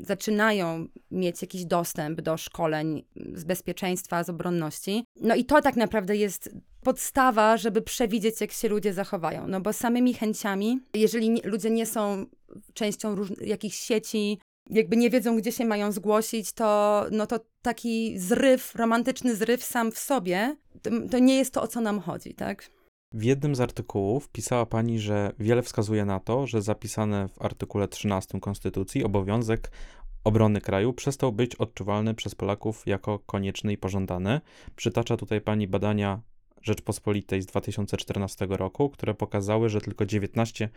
zaczynają 0.00 0.86
mieć 1.10 1.42
jakiś 1.42 1.64
dostęp 1.64 2.20
do 2.20 2.36
szkoleń 2.36 3.04
z 3.34 3.44
bezpieczeństwa, 3.44 4.24
z 4.24 4.30
obronności. 4.30 5.04
No 5.20 5.34
i 5.34 5.44
to 5.44 5.62
tak 5.62 5.76
naprawdę 5.76 6.16
jest 6.16 6.50
podstawa, 6.82 7.56
żeby 7.56 7.82
przewidzieć, 7.82 8.40
jak 8.40 8.52
się 8.52 8.68
ludzie 8.68 8.92
zachowają. 8.92 9.48
No 9.48 9.60
bo 9.60 9.72
samymi 9.72 10.14
chęciami, 10.14 10.80
jeżeli 10.94 11.30
nie, 11.30 11.42
ludzie 11.44 11.70
nie 11.70 11.86
są 11.86 12.26
częścią 12.74 13.16
jakichś 13.40 13.78
sieci, 13.78 14.38
jakby 14.70 14.96
nie 14.96 15.10
wiedzą, 15.10 15.36
gdzie 15.36 15.52
się 15.52 15.64
mają 15.64 15.92
zgłosić, 15.92 16.52
to, 16.52 17.04
no 17.10 17.26
to 17.26 17.40
taki 17.62 18.18
zryw, 18.18 18.74
romantyczny 18.74 19.36
zryw 19.36 19.64
sam 19.64 19.92
w 19.92 19.98
sobie, 19.98 20.56
to, 21.10 21.18
nie 21.18 21.34
jest 21.34 21.54
to, 21.54 21.62
o 21.62 21.68
co 21.68 21.80
nam 21.80 22.00
chodzi, 22.00 22.34
tak? 22.34 22.70
W 23.14 23.24
jednym 23.24 23.54
z 23.54 23.60
artykułów 23.60 24.28
pisała 24.28 24.66
pani, 24.66 24.98
że 25.00 25.32
wiele 25.38 25.62
wskazuje 25.62 26.04
na 26.04 26.20
to, 26.20 26.46
że 26.46 26.62
zapisane 26.62 27.28
w 27.28 27.42
artykule 27.42 27.88
13 27.88 28.40
Konstytucji 28.40 29.04
obowiązek 29.04 29.70
obrony 30.24 30.60
kraju 30.60 30.92
przestał 30.92 31.32
być 31.32 31.54
odczuwalny 31.54 32.14
przez 32.14 32.34
Polaków 32.34 32.86
jako 32.86 33.18
konieczny 33.18 33.72
i 33.72 33.78
pożądany. 33.78 34.40
Przytacza 34.76 35.16
tutaj 35.16 35.40
pani 35.40 35.68
badania 35.68 36.20
Rzeczpospolitej 36.62 37.42
z 37.42 37.46
2014 37.46 38.46
roku, 38.50 38.90
które 38.90 39.14
pokazały, 39.14 39.68
że 39.68 39.80
tylko 39.80 40.04
19% 40.04 40.68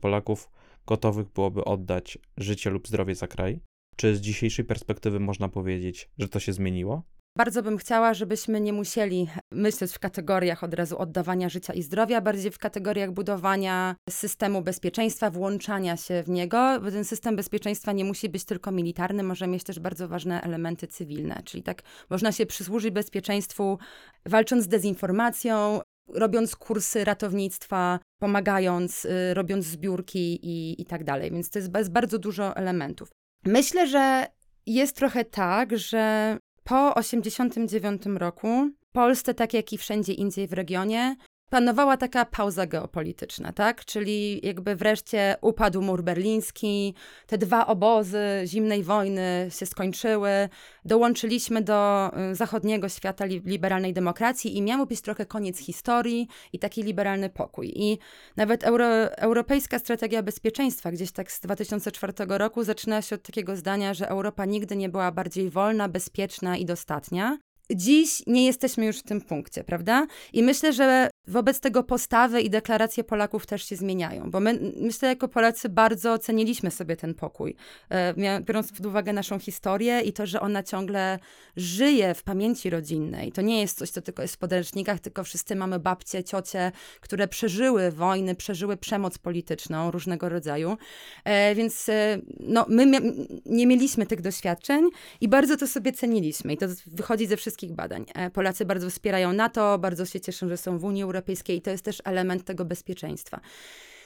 Polaków 0.00 0.50
gotowych 0.86 1.28
byłoby 1.28 1.64
oddać 1.64 2.18
życie 2.36 2.70
lub 2.70 2.88
zdrowie 2.88 3.14
za 3.14 3.26
kraj. 3.26 3.60
Czy 3.96 4.16
z 4.16 4.20
dzisiejszej 4.20 4.64
perspektywy 4.64 5.20
można 5.20 5.48
powiedzieć, 5.48 6.10
że 6.18 6.28
to 6.28 6.40
się 6.40 6.52
zmieniło? 6.52 7.02
Bardzo 7.38 7.62
bym 7.62 7.78
chciała, 7.78 8.14
żebyśmy 8.14 8.60
nie 8.60 8.72
musieli 8.72 9.28
myśleć 9.52 9.92
w 9.92 9.98
kategoriach 9.98 10.64
od 10.64 10.74
razu 10.74 10.98
oddawania 10.98 11.48
życia 11.48 11.72
i 11.72 11.82
zdrowia, 11.82 12.20
bardziej 12.20 12.50
w 12.50 12.58
kategoriach 12.58 13.12
budowania 13.12 13.96
systemu 14.10 14.62
bezpieczeństwa, 14.62 15.30
włączania 15.30 15.96
się 15.96 16.22
w 16.22 16.28
niego. 16.28 16.80
Bo 16.80 16.90
ten 16.90 17.04
system 17.04 17.36
bezpieczeństwa 17.36 17.92
nie 17.92 18.04
musi 18.04 18.28
być 18.28 18.44
tylko 18.44 18.72
militarny, 18.72 19.22
może 19.22 19.46
mieć 19.46 19.64
też 19.64 19.80
bardzo 19.80 20.08
ważne 20.08 20.42
elementy 20.42 20.86
cywilne. 20.86 21.42
Czyli 21.44 21.62
tak 21.62 21.82
można 22.10 22.32
się 22.32 22.46
przysłużyć 22.46 22.90
bezpieczeństwu, 22.90 23.78
walcząc 24.26 24.64
z 24.64 24.68
dezinformacją, 24.68 25.80
robiąc 26.08 26.56
kursy 26.56 27.04
ratownictwa, 27.04 27.98
pomagając, 28.20 29.04
y, 29.04 29.34
robiąc 29.34 29.64
zbiórki 29.64 30.38
i, 30.42 30.82
i 30.82 30.86
tak 30.86 31.04
dalej. 31.04 31.30
Więc 31.30 31.50
to 31.50 31.58
jest, 31.58 31.76
jest 31.76 31.92
bardzo 31.92 32.18
dużo 32.18 32.56
elementów. 32.56 33.08
Myślę, 33.44 33.86
że 33.86 34.26
jest 34.66 34.96
trochę 34.96 35.24
tak, 35.24 35.78
że 35.78 36.36
po 36.64 36.94
1989 36.94 38.02
roku 38.18 38.70
w 38.80 38.90
Polsce, 38.92 39.34
tak 39.34 39.54
jak 39.54 39.72
i 39.72 39.78
wszędzie 39.78 40.12
indziej 40.12 40.48
w 40.48 40.52
regionie, 40.52 41.16
panowała 41.54 41.96
taka 41.96 42.24
pauza 42.24 42.66
geopolityczna, 42.66 43.52
tak? 43.52 43.84
Czyli 43.84 44.46
jakby 44.46 44.76
wreszcie 44.76 45.36
upadł 45.40 45.82
mur 45.82 46.02
berliński, 46.02 46.94
te 47.26 47.38
dwa 47.38 47.66
obozy 47.66 48.42
zimnej 48.46 48.82
wojny 48.82 49.48
się 49.58 49.66
skończyły, 49.66 50.48
dołączyliśmy 50.84 51.62
do 51.62 52.10
y, 52.32 52.34
zachodniego 52.34 52.88
świata 52.88 53.24
liberalnej 53.24 53.92
demokracji 53.92 54.56
i 54.56 54.62
miał 54.62 54.86
być 54.86 55.00
trochę 55.00 55.26
koniec 55.26 55.58
historii 55.58 56.28
i 56.52 56.58
taki 56.58 56.82
liberalny 56.82 57.30
pokój. 57.30 57.72
I 57.76 57.98
nawet 58.36 58.64
euro, 58.64 58.86
europejska 59.16 59.78
strategia 59.78 60.22
bezpieczeństwa 60.22 60.92
gdzieś 60.92 61.12
tak 61.12 61.32
z 61.32 61.40
2004 61.40 62.12
roku 62.28 62.64
zaczyna 62.64 63.02
się 63.02 63.16
od 63.16 63.22
takiego 63.22 63.56
zdania, 63.56 63.94
że 63.94 64.08
Europa 64.08 64.44
nigdy 64.44 64.76
nie 64.76 64.88
była 64.88 65.12
bardziej 65.12 65.50
wolna, 65.50 65.88
bezpieczna 65.88 66.56
i 66.56 66.64
dostatnia. 66.64 67.38
Dziś 67.70 68.22
nie 68.26 68.46
jesteśmy 68.46 68.86
już 68.86 68.98
w 68.98 69.02
tym 69.02 69.20
punkcie, 69.20 69.64
prawda? 69.64 70.06
I 70.32 70.42
myślę, 70.42 70.72
że 70.72 71.10
wobec 71.26 71.60
tego 71.60 71.82
postawy 71.82 72.40
i 72.40 72.50
deklaracje 72.50 73.04
Polaków 73.04 73.46
też 73.46 73.64
się 73.64 73.76
zmieniają, 73.76 74.30
bo 74.30 74.40
my, 74.40 74.72
myślę, 74.76 75.08
jako 75.08 75.28
Polacy 75.28 75.68
bardzo 75.68 76.18
ceniliśmy 76.18 76.70
sobie 76.70 76.96
ten 76.96 77.14
pokój, 77.14 77.56
e, 77.88 78.40
biorąc 78.40 78.72
pod 78.72 78.86
uwagę 78.86 79.12
naszą 79.12 79.38
historię 79.38 80.00
i 80.00 80.12
to, 80.12 80.26
że 80.26 80.40
ona 80.40 80.62
ciągle 80.62 81.18
żyje 81.56 82.14
w 82.14 82.22
pamięci 82.22 82.70
rodzinnej. 82.70 83.32
To 83.32 83.42
nie 83.42 83.60
jest 83.60 83.78
coś, 83.78 83.90
co 83.90 84.02
tylko 84.02 84.22
jest 84.22 84.34
w 84.34 84.38
podręcznikach, 84.38 85.00
tylko 85.00 85.24
wszyscy 85.24 85.56
mamy 85.56 85.78
babcie, 85.78 86.24
ciocie, 86.24 86.72
które 87.00 87.28
przeżyły 87.28 87.90
wojny, 87.90 88.34
przeżyły 88.34 88.76
przemoc 88.76 89.18
polityczną 89.18 89.90
różnego 89.90 90.28
rodzaju. 90.28 90.76
E, 91.24 91.54
więc 91.54 91.88
e, 91.88 92.18
no, 92.40 92.66
my 92.68 93.00
nie 93.46 93.66
mieliśmy 93.66 94.06
tych 94.06 94.20
doświadczeń 94.20 94.90
i 95.20 95.28
bardzo 95.28 95.56
to 95.56 95.66
sobie 95.66 95.92
ceniliśmy 95.92 96.52
i 96.52 96.56
to 96.56 96.66
wychodzi 96.86 97.26
ze 97.26 97.36
wszystkich 97.36 97.72
badań. 97.72 98.06
Polacy 98.32 98.64
bardzo 98.64 98.90
wspierają 98.90 99.32
NATO, 99.32 99.78
bardzo 99.78 100.06
się 100.06 100.20
cieszą, 100.20 100.48
że 100.48 100.56
są 100.56 100.78
w 100.78 100.84
Unii 100.84 101.04
Europejskiej, 101.14 101.56
i 101.56 101.62
to 101.62 101.70
jest 101.70 101.84
też 101.84 102.02
element 102.04 102.44
tego 102.44 102.64
bezpieczeństwa. 102.64 103.40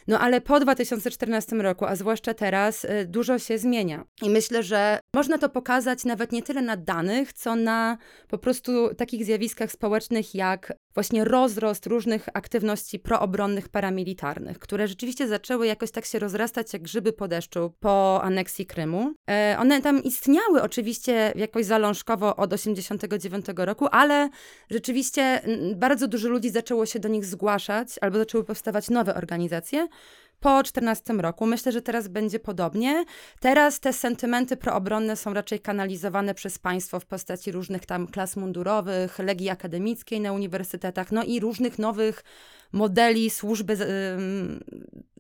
No 0.09 0.21
ale 0.21 0.41
po 0.41 0.61
2014 0.61 1.57
roku, 1.57 1.85
a 1.85 1.97
zwłaszcza 1.97 2.35
teraz, 2.35 2.85
y, 2.85 3.07
dużo 3.09 3.39
się 3.39 3.59
zmienia. 3.59 4.05
I 4.23 4.31
myślę, 4.31 4.63
że 4.63 5.01
można 5.17 5.39
to 5.39 5.49
pokazać 5.49 6.05
nawet 6.05 6.33
nie 6.33 6.43
tyle 6.43 6.63
na 6.63 6.77
danych, 6.77 7.33
co 7.33 7.57
na 7.57 7.99
po 8.29 8.39
prostu 8.39 8.95
takich 8.95 9.25
zjawiskach 9.25 9.73
społecznych, 9.73 10.35
jak 10.35 10.73
właśnie 10.99 11.25
rozrost 11.25 11.87
różnych 11.87 12.29
aktywności 12.35 12.99
proobronnych, 12.99 13.69
paramilitarnych, 13.69 14.59
które 14.59 14.89
rzeczywiście 14.89 15.29
zaczęły 15.29 15.67
jakoś 15.67 15.91
tak 15.91 16.05
się 16.05 16.19
rozrastać 16.19 16.73
jak 16.73 16.83
grzyby 16.83 17.13
po 17.13 17.29
deszczu 17.29 17.73
po 17.81 18.21
aneksji 18.23 18.67
Krymu. 18.67 19.15
E, 19.31 19.57
one 19.59 19.83
tam 19.83 20.03
istniały 20.03 20.63
oczywiście 20.63 21.33
jakoś 21.37 21.65
zalążkowo 21.65 22.37
od 22.37 22.53
89 22.53 23.47
roku, 23.57 23.87
ale 23.91 24.29
rzeczywiście 24.71 25.41
bardzo 25.77 26.09
dużo 26.09 26.29
ludzi 26.29 26.51
zaczęło 26.51 26.87
się 26.87 26.99
do 26.99 27.09
nich 27.09 27.25
zgłaszać 27.25 27.89
albo 28.01 28.19
zaczęły 28.19 28.45
powstawać 28.45 28.91
nowe 28.91 29.15
organizacje, 29.15 29.89
po 30.41 30.63
14 30.63 31.15
roku. 31.15 31.47
Myślę, 31.47 31.73
że 31.73 31.83
teraz 31.83 32.09
będzie 32.09 32.39
podobnie. 32.39 33.05
Teraz 33.41 33.81
te 33.81 33.93
sentymenty 33.93 34.57
proobronne 34.57 35.17
są 35.17 35.35
raczej 35.35 35.61
kanalizowane 35.61 36.35
przez 36.35 36.59
państwo 36.59 37.01
w 37.01 37.07
postaci 37.07 37.53
różnych 37.53 37.87
tam 37.87 38.07
klas 38.07 38.37
mundurowych, 38.37 39.19
legii 39.19 39.51
akademickiej 39.51 40.21
na 40.21 40.33
uniwersytetach, 40.33 41.13
no 41.13 41.23
i 41.25 41.41
różnych 41.41 41.79
nowych 41.79 42.25
modeli 42.73 43.31
służby, 43.31 43.77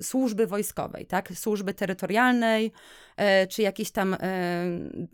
służby 0.01 0.47
wojskowej, 0.47 1.07
tak? 1.07 1.33
Służby 1.35 1.75
terytorialnej, 1.75 2.73
y, 3.21 3.47
czy 3.47 3.63
jakiejś 3.63 3.91
tam 3.91 4.15
y, 4.15 4.19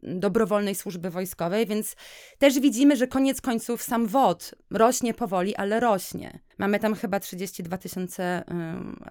dobrowolnej 0.03 0.75
służby 0.75 1.11
wojskowej, 1.11 1.67
więc 1.67 1.97
też 2.39 2.61
widzimy, 2.61 2.97
że 2.97 3.07
koniec 3.07 3.41
końców 3.41 3.83
sam 3.83 4.07
WOD 4.07 4.55
rośnie 4.71 5.15
powoli, 5.15 5.57
ale 5.57 5.81
rośnie. 5.81 6.39
Mamy 6.59 6.79
tam 6.79 6.95
chyba 6.95 7.21
32 7.21 7.79
tysiące 7.79 8.45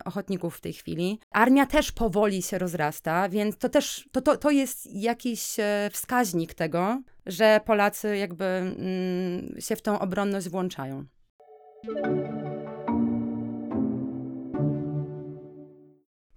ochotników 0.05 0.57
w 0.57 0.61
tej 0.61 0.73
chwili. 0.73 1.19
Armia 1.31 1.65
też 1.65 1.91
powoli 1.91 2.41
się 2.41 2.57
rozrasta, 2.57 3.29
więc 3.29 3.57
to 3.57 3.69
też, 3.69 4.09
to, 4.11 4.21
to, 4.21 4.37
to 4.37 4.51
jest 4.51 4.93
jakiś 4.93 5.59
e, 5.59 5.89
wskaźnik 5.93 6.53
tego, 6.53 7.01
że 7.25 7.61
Polacy 7.65 8.17
jakby 8.17 8.45
mm, 8.45 9.55
się 9.59 9.75
w 9.75 9.81
tą 9.81 9.99
obronność 9.99 10.49
włączają. 10.49 11.05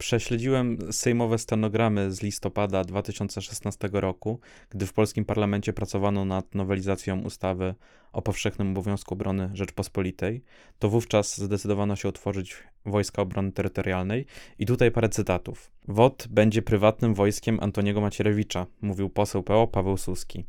Prześledziłem 0.07 0.79
sejmowe 0.93 1.39
stenogramy 1.39 2.13
z 2.13 2.23
listopada 2.23 2.85
2016 2.85 3.89
roku, 3.93 4.41
gdy 4.71 4.87
w 4.87 4.93
polskim 4.93 5.25
parlamencie 5.25 5.73
pracowano 5.73 6.25
nad 6.25 6.55
nowelizacją 6.55 7.23
ustawy 7.23 7.75
o 8.13 8.23
powszechnym 8.23 8.71
obowiązku 8.71 9.15
obrony 9.15 9.51
Rzeczpospolitej. 9.55 10.43
To 10.79 10.89
wówczas 10.89 11.39
zdecydowano 11.39 11.97
się 11.97 12.09
utworzyć 12.09 12.57
Wojska 12.85 13.23
Obrony 13.23 13.53
Terytorialnej. 13.53 14.27
I 14.59 14.67
tutaj 14.67 14.91
parę 14.91 15.09
cytatów. 15.09 15.71
WOT 15.89 16.27
będzie 16.31 16.63
prywatnym 16.63 17.15
wojskiem 17.15 17.59
Antoniego 17.61 18.01
Macierewicza, 18.01 18.67
mówił 18.83 19.11
poseł 19.11 19.43
PO 19.43 19.67
Paweł 19.67 19.97
Suski. 19.97 20.45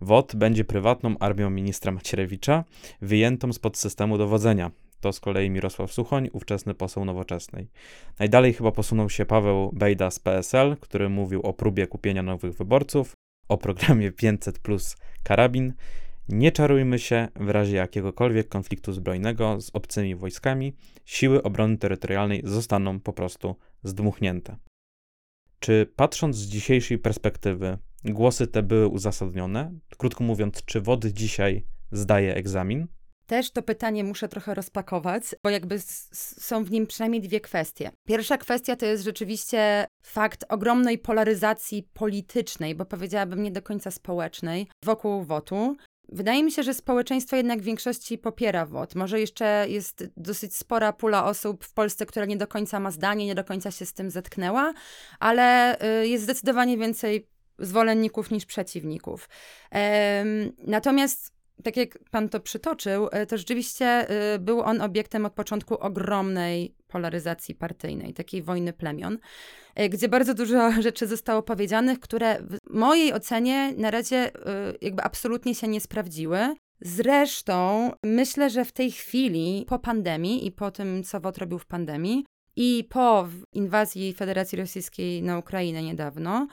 WOT 0.00 0.36
będzie 0.36 0.64
prywatną 0.64 1.18
armią 1.18 1.50
ministra 1.50 1.92
Macierewicza, 1.92 2.64
wyjętą 3.02 3.52
spod 3.52 3.76
systemu 3.78 4.18
dowodzenia. 4.18 4.70
To 5.00 5.12
z 5.12 5.20
kolei 5.20 5.50
Mirosław 5.50 5.92
Suchoń, 5.92 6.28
ówczesny 6.32 6.74
poseł 6.74 7.04
Nowoczesnej. 7.04 7.70
Najdalej 8.18 8.52
chyba 8.52 8.72
posunął 8.72 9.10
się 9.10 9.26
Paweł 9.26 9.70
Bejda 9.72 10.10
z 10.10 10.18
PSL, 10.18 10.76
który 10.80 11.08
mówił 11.08 11.42
o 11.42 11.52
próbie 11.52 11.86
kupienia 11.86 12.22
nowych 12.22 12.54
wyborców, 12.54 13.12
o 13.48 13.58
programie 13.58 14.12
500 14.12 14.58
plus 14.58 14.96
karabin. 15.22 15.74
Nie 16.28 16.52
czarujmy 16.52 16.98
się, 16.98 17.28
w 17.36 17.48
razie 17.48 17.76
jakiegokolwiek 17.76 18.48
konfliktu 18.48 18.92
zbrojnego 18.92 19.60
z 19.60 19.70
obcymi 19.72 20.14
wojskami, 20.14 20.76
siły 21.04 21.42
obrony 21.42 21.78
terytorialnej 21.78 22.42
zostaną 22.44 23.00
po 23.00 23.12
prostu 23.12 23.56
zdmuchnięte. 23.82 24.56
Czy 25.60 25.92
patrząc 25.96 26.36
z 26.36 26.46
dzisiejszej 26.46 26.98
perspektywy, 26.98 27.78
głosy 28.04 28.46
te 28.46 28.62
były 28.62 28.88
uzasadnione? 28.88 29.72
Krótko 29.96 30.24
mówiąc, 30.24 30.64
czy 30.64 30.80
WOD 30.80 31.06
dzisiaj 31.06 31.64
zdaje 31.92 32.34
egzamin? 32.34 32.86
Też 33.28 33.50
to 33.50 33.62
pytanie 33.62 34.04
muszę 34.04 34.28
trochę 34.28 34.54
rozpakować, 34.54 35.22
bo 35.42 35.50
jakby 35.50 35.78
są 36.12 36.64
w 36.64 36.70
nim 36.70 36.86
przynajmniej 36.86 37.22
dwie 37.22 37.40
kwestie. 37.40 37.90
Pierwsza 38.06 38.38
kwestia 38.38 38.76
to 38.76 38.86
jest 38.86 39.04
rzeczywiście 39.04 39.86
fakt 40.02 40.44
ogromnej 40.48 40.98
polaryzacji 40.98 41.88
politycznej, 41.94 42.74
bo 42.74 42.84
powiedziałabym 42.84 43.42
nie 43.42 43.50
do 43.50 43.62
końca 43.62 43.90
społecznej, 43.90 44.68
wokół 44.84 45.24
WOT-u. 45.24 45.76
Wydaje 46.08 46.44
mi 46.44 46.52
się, 46.52 46.62
że 46.62 46.74
społeczeństwo 46.74 47.36
jednak 47.36 47.60
w 47.60 47.64
większości 47.64 48.18
popiera 48.18 48.66
WOT. 48.66 48.94
Może 48.94 49.20
jeszcze 49.20 49.66
jest 49.68 50.04
dosyć 50.16 50.56
spora 50.56 50.92
pula 50.92 51.24
osób 51.24 51.64
w 51.64 51.72
Polsce, 51.72 52.06
która 52.06 52.26
nie 52.26 52.36
do 52.36 52.46
końca 52.46 52.80
ma 52.80 52.90
zdanie, 52.90 53.26
nie 53.26 53.34
do 53.34 53.44
końca 53.44 53.70
się 53.70 53.86
z 53.86 53.92
tym 53.92 54.10
zetknęła, 54.10 54.72
ale 55.20 55.78
y, 56.02 56.08
jest 56.08 56.24
zdecydowanie 56.24 56.78
więcej 56.78 57.28
zwolenników 57.58 58.30
niż 58.30 58.46
przeciwników. 58.46 59.28
Natomiast 60.58 61.37
tak 61.64 61.76
jak 61.76 61.98
pan 62.10 62.28
to 62.28 62.40
przytoczył, 62.40 63.08
e, 63.12 63.26
to 63.26 63.38
rzeczywiście 63.38 63.86
e, 63.86 64.38
był 64.38 64.60
on 64.60 64.80
obiektem 64.80 65.26
od 65.26 65.32
początku 65.32 65.78
ogromnej 65.78 66.74
polaryzacji 66.88 67.54
partyjnej, 67.54 68.14
takiej 68.14 68.42
wojny 68.42 68.72
plemion, 68.72 69.18
e, 69.74 69.88
gdzie 69.88 70.08
bardzo 70.08 70.34
dużo 70.34 70.72
rzeczy 70.82 71.06
zostało 71.06 71.42
powiedzianych, 71.42 72.00
które 72.00 72.42
w 72.42 72.58
mojej 72.70 73.12
ocenie 73.12 73.74
na 73.76 73.90
razie 73.90 74.30
jakby 74.80 75.02
absolutnie 75.02 75.54
się 75.54 75.68
nie 75.68 75.80
sprawdziły. 75.80 76.54
Zresztą 76.80 77.90
myślę, 78.04 78.50
że 78.50 78.64
w 78.64 78.72
tej 78.72 78.92
chwili, 78.92 79.64
po 79.68 79.78
pandemii 79.78 80.46
i 80.46 80.52
po 80.52 80.70
tym, 80.70 81.04
co 81.04 81.20
WOT 81.20 81.38
robił 81.38 81.58
w 81.58 81.66
pandemii 81.66 82.24
i 82.56 82.84
po 82.90 83.28
inwazji 83.52 84.12
Federacji 84.12 84.58
Rosyjskiej 84.58 85.22
na 85.22 85.38
Ukrainę 85.38 85.82
niedawno, 85.82 86.46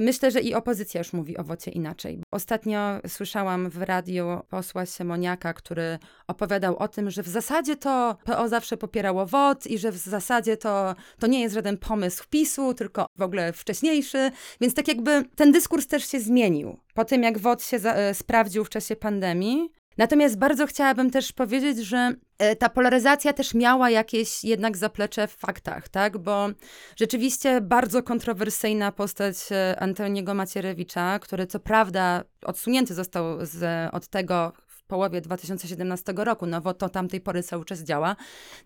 myślę, 0.00 0.30
że 0.30 0.40
i 0.40 0.54
opozycja 0.54 0.98
już 1.00 1.12
mówi 1.12 1.36
o 1.36 1.44
wocie 1.44 1.70
inaczej. 1.70 2.22
Ostatnio 2.30 2.78
słyszałam 3.06 3.70
w 3.70 3.82
radiu 3.82 4.40
posła 4.48 4.86
Siemoniaka, 4.86 5.52
który 5.52 5.98
opowiadał 6.26 6.76
o 6.76 6.88
tym, 6.88 7.10
że 7.10 7.22
w 7.22 7.28
zasadzie 7.28 7.76
to 7.76 8.16
PO 8.24 8.48
zawsze 8.48 8.76
popierało 8.76 9.26
WOT 9.26 9.66
i 9.66 9.78
że 9.78 9.92
w 9.92 9.96
zasadzie 9.96 10.56
to, 10.56 10.94
to 11.18 11.26
nie 11.26 11.40
jest 11.40 11.54
żaden 11.54 11.78
pomysł 11.78 12.24
PiSu, 12.30 12.74
tylko 12.74 13.06
w 13.16 13.22
ogóle 13.22 13.52
wcześniejszy. 13.52 14.30
Więc 14.60 14.74
tak 14.74 14.88
jakby 14.88 15.24
ten 15.36 15.52
dyskurs 15.52 15.86
też 15.86 16.08
się 16.08 16.20
zmienił. 16.20 16.78
Po 16.94 17.04
tym, 17.04 17.22
jak 17.22 17.38
WOT 17.38 17.62
się 17.62 17.78
za, 17.78 17.94
e, 17.94 18.14
sprawdził 18.14 18.64
w 18.64 18.70
czasie 18.70 18.96
pandemii, 18.96 19.70
Natomiast 19.98 20.38
bardzo 20.38 20.66
chciałabym 20.66 21.10
też 21.10 21.32
powiedzieć, 21.32 21.78
że 21.78 22.12
e, 22.38 22.56
ta 22.56 22.68
polaryzacja 22.68 23.32
też 23.32 23.54
miała 23.54 23.90
jakieś 23.90 24.44
jednak 24.44 24.76
zaplecze 24.76 25.28
w 25.28 25.32
faktach, 25.32 25.88
tak? 25.88 26.18
Bo 26.18 26.48
rzeczywiście 26.96 27.60
bardzo 27.60 28.02
kontrowersyjna 28.02 28.92
postać 28.92 29.36
e, 29.50 29.80
Antoniego 29.80 30.34
Macierewicza, 30.34 31.18
który 31.18 31.46
co 31.46 31.60
prawda 31.60 32.24
odsunięty 32.44 32.94
został 32.94 33.46
z, 33.46 33.88
od 33.94 34.08
tego 34.08 34.52
połowie 34.88 35.20
2017 35.20 36.12
roku, 36.16 36.46
no 36.46 36.60
bo 36.60 36.74
to 36.74 36.88
tamtej 36.88 37.20
pory 37.20 37.42
cały 37.42 37.64
czas 37.64 37.80
działa. 37.80 38.16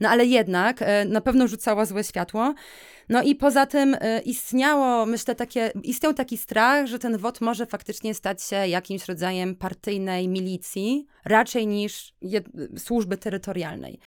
No 0.01 0.09
ale 0.09 0.27
jednak 0.27 0.83
e, 0.83 1.05
na 1.05 1.21
pewno 1.21 1.49
rzucała 1.49 1.85
złe 1.85 2.05
światło. 2.05 2.55
No 3.09 3.23
i 3.23 3.35
poza 3.35 3.67
tym 3.67 3.97
e, 4.01 4.21
istniało, 4.21 5.07
myślę, 5.07 5.35
takie, 5.35 5.73
istniał 5.83 6.15
taki 6.15 6.39
strach, 6.39 6.87
że 6.87 6.99
ten 6.99 7.19
WOT 7.19 7.41
może 7.41 7.67
faktycznie 7.67 8.15
stać 8.15 8.43
się 8.43 8.57
jakimś 8.57 9.07
rodzajem 9.07 9.55
partyjnej 9.55 10.29
milicji, 10.29 11.07
raczej 11.25 11.67
niż 11.67 12.15
służby 12.79 13.17
terytorialnej. 13.17 14.01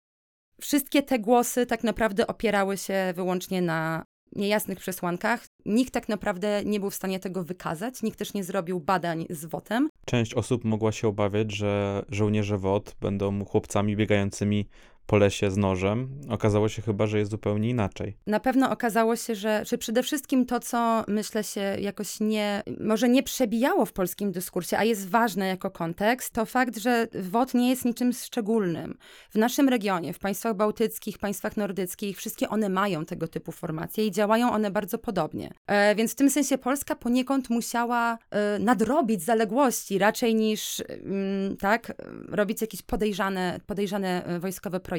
Wszystkie 0.61 1.02
te 1.02 1.19
głosy 1.19 1.66
tak 1.66 1.85
naprawdę 1.85 2.26
opierały 2.26 2.76
się 2.76 3.12
wyłącznie 3.16 3.62
na 3.62 4.04
niejasnych 4.37 4.78
przesłankach. 4.78 5.45
Nikt 5.66 5.92
tak 5.92 6.09
naprawdę 6.09 6.64
nie 6.64 6.81
był 6.81 6.90
w 6.90 6.95
stanie 6.95 7.21
tego 7.21 7.45
wykazać, 7.45 8.02
nikt 8.02 8.19
też 8.19 8.35
nie 8.35 8.45
zrobił 8.45 8.81
badań 8.81 9.26
z 9.31 9.45
WOT-em. 9.45 9.88
Część 10.06 10.35
osób 10.35 10.64
mogła 10.64 10.92
się 10.92 11.09
obawiać, 11.09 11.52
że 11.52 12.02
żołnierze 12.09 12.59
WOT 12.59 12.97
będą 13.00 13.44
chłopcami 13.44 13.97
biegającymi 13.97 14.68
po 15.06 15.16
lesie 15.16 15.50
z 15.50 15.56
nożem. 15.56 16.20
Okazało 16.29 16.68
się 16.68 16.83
chyba, 16.83 17.07
że 17.07 17.18
jest 17.18 17.31
zupełnie 17.31 17.68
inaczej. 17.68 18.16
Na 18.26 18.40
pewno 18.40 18.70
okazało 18.70 19.16
się, 19.16 19.35
że, 19.35 19.64
że 19.64 19.79
przede 19.79 20.03
wszystkim 20.03 20.46
to, 20.46 20.61
co 20.61 21.05
myślę 21.09 21.44
się 21.44 21.61
jakoś 21.61 22.20
nie, 22.20 22.62
może 22.81 23.09
nie 23.09 23.22
przebijało 23.22 23.87
w 23.87 23.92
polskim 23.92 24.33
dyskursie, 24.33 24.79
a 24.79 24.85
jest 24.85 25.09
ważne 25.09 25.46
jako 25.46 25.70
kontekst, 25.70 26.33
to 26.33 26.46
fakt, 26.46 26.79
że 26.79 27.09
WOT 27.14 27.55
nie 27.55 27.70
jest 27.70 27.85
niczym 27.85 28.12
szczególnym. 28.12 28.98
W 29.31 29.35
naszym 29.38 29.68
regionie, 29.68 30.12
w 30.12 30.18
państwach 30.18 30.57
bałtyckich, 30.57 31.18
państwach 31.18 31.57
nordyckich, 31.57 32.16
wszystkie 32.16 32.48
one 32.48 32.68
mają 32.68 33.05
tego 33.05 33.29
typu 33.29 33.53
formacje 33.53 34.07
i 34.07 34.11
działają 34.11 34.53
one 34.53 34.70
bardzo 34.70 34.98
podobnie. 34.98 35.50
E, 35.66 35.94
więc 35.94 36.12
w 36.12 36.14
tym 36.14 36.31
sensie 36.31 36.59
Polska 36.59 36.96
poniekąd 36.96 37.50
musiała 37.50 38.18
e, 38.31 38.59
nadrobić 38.59 39.22
zaległości 39.22 39.98
raczej 39.98 40.35
niż 40.35 40.83
mm, 40.88 41.57
tak, 41.57 41.92
robić 42.29 42.61
jakieś 42.61 42.83
podejrzane, 42.83 43.61
podejrzane 43.66 44.24
e, 44.24 44.40
wojskowe 44.40 44.81
projekty. 44.81 44.91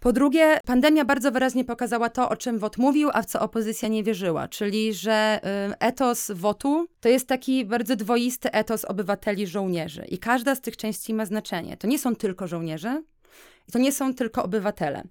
Po 0.00 0.12
drugie, 0.12 0.58
pandemia 0.66 1.04
bardzo 1.04 1.32
wyraźnie 1.32 1.64
pokazała 1.64 2.08
to, 2.10 2.28
o 2.28 2.36
czym 2.36 2.58
WOT 2.58 2.78
mówił, 2.78 3.10
a 3.12 3.22
w 3.22 3.26
co 3.26 3.40
opozycja 3.40 3.88
nie 3.88 4.02
wierzyła, 4.02 4.48
czyli 4.48 4.94
że 4.94 5.40
y, 5.72 5.78
etos 5.78 6.30
WOT-u 6.34 6.86
to 7.00 7.08
jest 7.08 7.28
taki 7.28 7.64
bardzo 7.64 7.96
dwoisty 7.96 8.52
etos 8.52 8.84
obywateli 8.84 9.46
żołnierzy 9.46 10.04
i 10.08 10.18
każda 10.18 10.54
z 10.54 10.60
tych 10.60 10.76
części 10.76 11.14
ma 11.14 11.26
znaczenie. 11.26 11.76
To 11.76 11.86
nie 11.86 11.98
są 11.98 12.16
tylko 12.16 12.46
żołnierze, 12.46 13.02
i 13.68 13.72
to 13.72 13.78
nie 13.78 13.92
są 13.92 14.14
tylko 14.14 14.42
obywatele. 14.42 15.02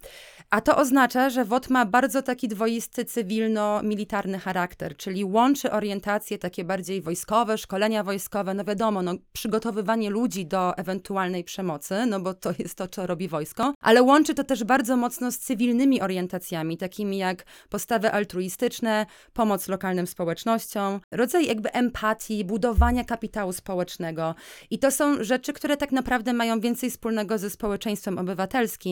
A 0.50 0.62
to 0.62 0.78
oznacza, 0.78 1.30
że 1.30 1.46
WOT 1.46 1.70
ma 1.70 1.86
bardzo 1.86 2.22
taki 2.22 2.48
dwoisty 2.48 3.06
cywilno-militarny 3.06 4.39
charakter, 4.39 4.98
czyli 4.98 5.24
łączy 5.24 5.72
orientacje 5.72 6.38
takie 6.38 6.63
bardziej 6.63 7.02
wojskowe, 7.02 7.58
szkolenia 7.58 8.04
wojskowe, 8.04 8.54
no 8.54 8.63
wiadomo, 8.63 9.02
no, 9.02 9.13
przygotowywanie 9.34 10.10
ludzi 10.10 10.46
do 10.46 10.78
ewentualnej 10.78 11.44
przemocy, 11.44 12.06
no 12.06 12.20
bo 12.20 12.34
to 12.34 12.54
jest 12.60 12.76
to, 12.76 12.88
co 12.88 13.08
robi 13.08 13.28
wojsko, 13.28 13.74
ale 13.82 14.04
łączy 14.04 14.34
to 14.34 14.44
też 14.44 14.63
bardzo 14.63 14.98
mocno 14.98 15.32
z 15.32 15.38
cywilnymi 15.38 16.02
orientacjami, 16.02 16.78
takimi 16.78 17.18
jak 17.18 17.46
postawy 17.70 18.12
altruistyczne, 18.12 19.06
pomoc 19.34 19.68
lokalnym 19.68 20.08
społecznościom, 20.08 21.00
rodzaj 21.12 21.46
jakby 21.46 21.72
empatii, 21.72 22.46
budowania 22.46 23.04
kapitału 23.04 23.54
społecznego. 23.54 24.36
I 24.70 24.80
to 24.80 24.91
są 24.91 25.24
rzeczy, 25.24 25.54
które 25.54 25.78
tak 25.78 25.91
naprawdę 25.91 26.34
mają 26.34 26.60
więcej 26.60 26.89
wspólnego 26.89 27.38
ze 27.38 27.50
społeczeństwem 27.50 28.18
obywatelskim 28.18 28.44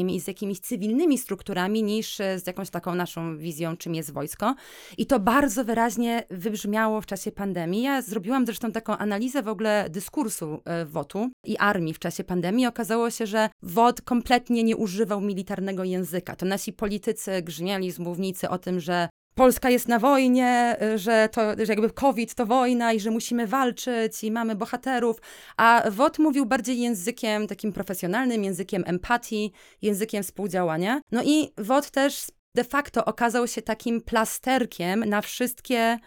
i 0.10 0.20
z 0.20 0.28
jakimiś 0.28 0.60
cywilnymi 0.60 1.18
strukturami, 1.18 1.44
strukturami 1.44 1.84
niż 1.84 2.20
e, 2.20 2.40
z 2.40 2.48
jakąś 2.48 2.70
taką 2.70 2.96
naszą 2.96 3.38
wizją, 3.38 3.78
czym 3.78 3.96
jest 3.96 4.14
wojsko. 4.14 4.56
I 4.98 5.06
to 5.06 5.20
bardzo 5.20 5.66
wyraźnie 5.66 6.24
wybrzmiało 6.30 7.02
w 7.02 7.06
czasie 7.06 7.32
pandemii. 7.32 7.82
Ja 7.82 8.02
zrobiłam 8.02 8.46
zresztą 8.46 8.72
taką 8.72 8.98
analizę 8.98 9.44
w 9.44 9.48
ogóle 9.48 9.90
dyskursu 9.90 10.62
e, 10.66 10.86
WOT-u 10.86 11.30
i 11.46 11.58
armii 11.58 11.94
w 11.94 12.00
czasie 12.00 12.24
pandemii. 12.24 12.68
Okazało 12.68 13.10
się, 13.10 13.26
że 13.26 13.50
WOT 13.64 14.02
kompletnie 14.02 14.64
nie 14.64 14.78
używał 14.78 15.22
militarnego 15.22 15.84
języka. 15.84 16.36
To 16.36 16.46
nasi 16.46 16.74
politycy 16.74 17.42
grzmieli 17.42 17.92
z 17.92 18.00
mównicy 18.00 18.50
o 18.50 18.58
tym, 18.58 18.80
że 18.80 19.10
Polska 19.36 19.70
jest 19.70 19.88
na 19.88 20.00
wojnie, 20.00 20.78
że 20.96 21.30
to 21.32 21.42
że 21.58 21.74
jakby 21.74 21.90
COVID 21.90 22.36
to 22.36 22.46
wojna 22.46 22.94
i 22.94 23.00
że 23.00 23.12
musimy 23.12 23.48
walczyć 23.48 24.24
i 24.24 24.32
mamy 24.32 24.56
bohaterów, 24.56 25.18
a 25.58 25.84
WOT 25.92 26.20
mówił 26.20 26.46
bardziej 26.46 26.80
językiem 26.80 27.48
takim 27.48 27.74
profesjonalnym, 27.74 28.44
językiem 28.44 28.84
empatii, 28.86 29.52
językiem 29.82 30.24
współdziałania. 30.24 31.02
No 31.12 31.24
i 31.24 31.50
WOT 31.58 31.92
też 31.92 32.28
de 32.56 32.64
facto 32.64 33.06
okazał 33.06 33.48
się 33.48 33.62
takim 33.62 34.02
plasterkiem 34.02 35.00
na 35.00 35.22
wszystkie 35.22 35.98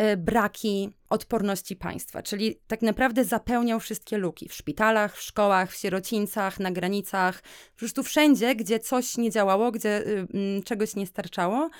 y, 0.00 0.16
braki 0.16 0.90
odporności 1.10 1.76
państwa, 1.76 2.22
czyli 2.22 2.58
tak 2.66 2.82
naprawdę 2.82 3.24
zapełniał 3.24 3.80
wszystkie 3.80 4.18
luki 4.18 4.48
w 4.48 4.54
szpitalach, 4.54 5.16
w 5.16 5.22
szkołach, 5.22 5.70
w 5.70 5.76
sierocińcach, 5.76 6.60
na 6.60 6.70
granicach, 6.70 7.42
po 7.72 7.78
prostu 7.78 8.02
wszędzie, 8.02 8.54
gdzie 8.54 8.78
coś 8.78 9.16
nie 9.16 9.30
działało, 9.30 9.72
gdzie 9.72 10.06
y, 10.06 10.62
czegoś 10.64 10.96
nie 10.96 11.06
starczało. 11.06 11.70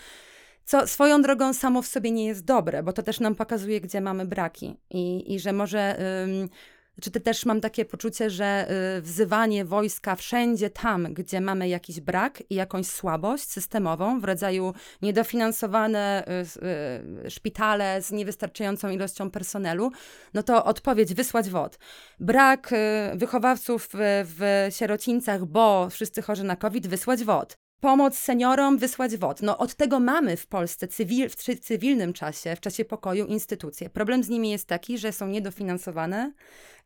Co 0.64 0.87
swoją 0.87 1.22
drogą 1.22 1.55
samo 1.55 1.83
w 1.83 1.87
sobie 1.87 2.11
nie 2.11 2.27
jest 2.27 2.44
dobre, 2.44 2.83
bo 2.83 2.92
to 2.92 3.03
też 3.03 3.20
nam 3.20 3.35
pokazuje, 3.35 3.81
gdzie 3.81 4.01
mamy 4.01 4.27
braki 4.27 4.77
i, 4.90 5.35
i 5.35 5.40
że 5.40 5.53
może 5.53 5.98
ym, 6.25 6.48
Czy 7.01 7.11
te 7.11 7.20
też 7.20 7.46
mam 7.46 7.61
takie 7.61 7.85
poczucie, 7.85 8.31
że 8.31 8.68
y, 8.98 9.03
wzywanie 9.03 9.64
wojska 9.64 10.16
wszędzie 10.16 10.70
tam, 10.70 11.14
gdzie 11.14 11.40
mamy 11.40 11.68
jakiś 11.68 12.01
brak 12.01 12.42
i 12.51 12.55
jakąś 12.55 12.87
słabość 12.87 13.48
systemową 13.48 14.20
w 14.20 14.25
rodzaju 14.25 14.75
niedofinansowane 15.03 16.25
y, 16.27 17.27
y, 17.27 17.31
szpitale 17.31 18.03
z 18.03 18.12
niewystarczającą 18.12 18.90
ilością 18.90 19.31
personelu, 19.31 19.90
no 20.35 20.42
to 20.42 20.64
odpowiedź 20.64 21.14
wysłać 21.14 21.51
WOD. 21.51 21.79
Brak 22.20 22.70
wychowawców 23.14 23.88
w 23.92 24.66
sierocińcach, 24.70 25.44
bo 25.44 25.90
wszyscy 25.90 26.22
chorzy 26.22 26.44
na 26.44 26.57
COVID, 26.57 26.87
wysłać 26.87 27.25
WOD 27.25 27.62
pomoc 27.83 28.18
seniorom, 28.18 28.79
wysłać 28.79 29.16
WOD. 29.16 29.42
No 29.42 29.59
od 29.59 29.75
tego 29.75 30.01
mamy 30.01 30.37
w 30.37 30.47
Polsce 30.47 30.88
cywil, 30.88 31.29
w 31.29 31.37
cywilnym 31.61 32.12
czasie, 32.12 32.57
w 32.57 32.61
czasie 32.61 32.85
pokoju 32.85 33.27
instytucje. 33.27 33.90
Problem 33.90 34.23
z 34.23 34.29
nimi 34.29 34.51
jest 34.51 34.68
taki, 34.68 34.99
że 34.99 35.12
są 35.12 35.27
niedofinansowane 35.27 36.33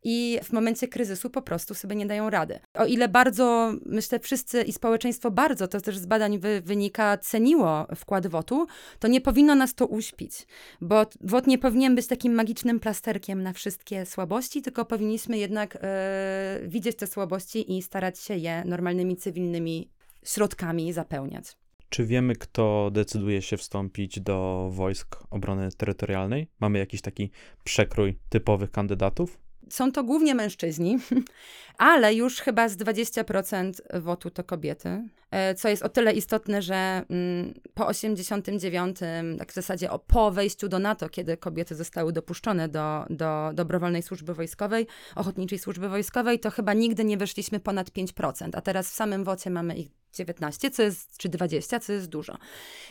i 0.03 0.39
w 0.43 0.53
momencie 0.53 0.87
kryzysu 0.87 1.29
po 1.29 1.41
prostu 1.41 1.73
sobie 1.73 1.95
nie 1.95 2.05
dają 2.05 2.29
rady. 2.29 2.59
O 2.73 2.85
ile 2.85 3.07
bardzo, 3.07 3.73
myślę, 3.85 4.19
wszyscy 4.19 4.63
i 4.63 4.73
społeczeństwo 4.73 5.31
bardzo, 5.31 5.67
to 5.67 5.81
też 5.81 5.97
z 5.97 6.05
badań 6.05 6.39
wy, 6.39 6.61
wynika, 6.61 7.17
ceniło 7.17 7.87
wkład 7.95 8.27
WOT-u, 8.27 8.67
to 8.99 9.07
nie 9.07 9.21
powinno 9.21 9.55
nas 9.55 9.75
to 9.75 9.85
uśpić, 9.85 10.47
bo 10.81 11.05
WOT 11.21 11.47
nie 11.47 11.57
powinien 11.57 11.95
być 11.95 12.07
takim 12.07 12.33
magicznym 12.33 12.79
plasterkiem 12.79 13.43
na 13.43 13.53
wszystkie 13.53 14.05
słabości, 14.05 14.61
tylko 14.61 14.85
powinniśmy 14.85 15.37
jednak 15.37 15.77
e, 15.81 16.59
widzieć 16.63 16.97
te 16.97 17.07
słabości 17.07 17.77
i 17.77 17.81
starać 17.81 18.19
się 18.19 18.35
je 18.35 18.63
normalnymi, 18.65 19.17
cywilnymi 19.17 19.96
środkami 20.27 20.93
zapełniać. 20.93 21.57
Czy 21.89 22.05
wiemy, 22.05 22.35
kto 22.35 22.89
decyduje 22.91 23.41
się 23.41 23.57
wstąpić 23.57 24.19
do 24.19 24.69
wojsk 24.73 25.23
obrony 25.29 25.69
terytorialnej? 25.77 26.47
Mamy 26.59 26.79
jakiś 26.79 27.01
taki 27.01 27.31
przekrój 27.63 28.19
typowych 28.29 28.71
kandydatów? 28.71 29.37
Są 29.69 29.91
to 29.91 30.03
głównie 30.03 30.35
mężczyźni, 30.35 30.97
ale 31.77 32.13
już 32.13 32.39
chyba 32.39 32.69
z 32.69 32.77
20% 32.77 34.01
wotu 34.01 34.29
to 34.29 34.43
kobiety, 34.43 35.09
e, 35.31 35.55
co 35.55 35.69
jest 35.69 35.83
o 35.83 35.89
tyle 35.89 36.13
istotne, 36.13 36.61
że 36.61 37.03
mm, 37.09 37.53
po 37.73 37.87
89, 37.87 38.97
tak 39.37 39.51
w 39.51 39.55
zasadzie 39.55 39.89
po 40.07 40.31
wejściu 40.31 40.69
do 40.69 40.79
NATO, 40.79 41.09
kiedy 41.09 41.37
kobiety 41.37 41.75
zostały 41.75 42.13
dopuszczone 42.13 42.69
do, 42.69 43.05
do 43.09 43.51
dobrowolnej 43.53 44.03
służby 44.03 44.33
wojskowej, 44.33 44.87
ochotniczej 45.15 45.59
służby 45.59 45.89
wojskowej, 45.89 46.39
to 46.39 46.51
chyba 46.51 46.73
nigdy 46.73 47.05
nie 47.05 47.17
weszliśmy 47.17 47.59
ponad 47.59 47.89
5%, 47.89 48.49
a 48.53 48.61
teraz 48.61 48.91
w 48.91 48.93
samym 48.93 49.23
wocie 49.23 49.49
mamy 49.49 49.77
ich 49.77 49.87
19, 50.13 50.71
co 50.71 50.83
jest, 50.83 51.17
czy 51.17 51.29
20, 51.29 51.79
co 51.79 51.93
jest 51.93 52.07
dużo. 52.07 52.37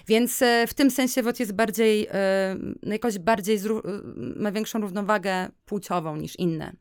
Więc 0.07 0.43
e, 0.43 0.67
w 0.67 0.75
tym 0.75 0.91
sensie 0.91 1.23
WOT 1.23 1.41
jest 1.41 1.53
bardziej, 1.53 2.07
e, 2.11 2.57
no 2.83 2.93
jakoś 2.93 3.19
bardziej, 3.19 3.57
e, 3.57 3.61
ma 4.17 4.53
większą 4.53 4.81
równowagę 4.81 5.49
płciową 5.65 6.17
niż 6.17 6.39
inne. 6.39 6.73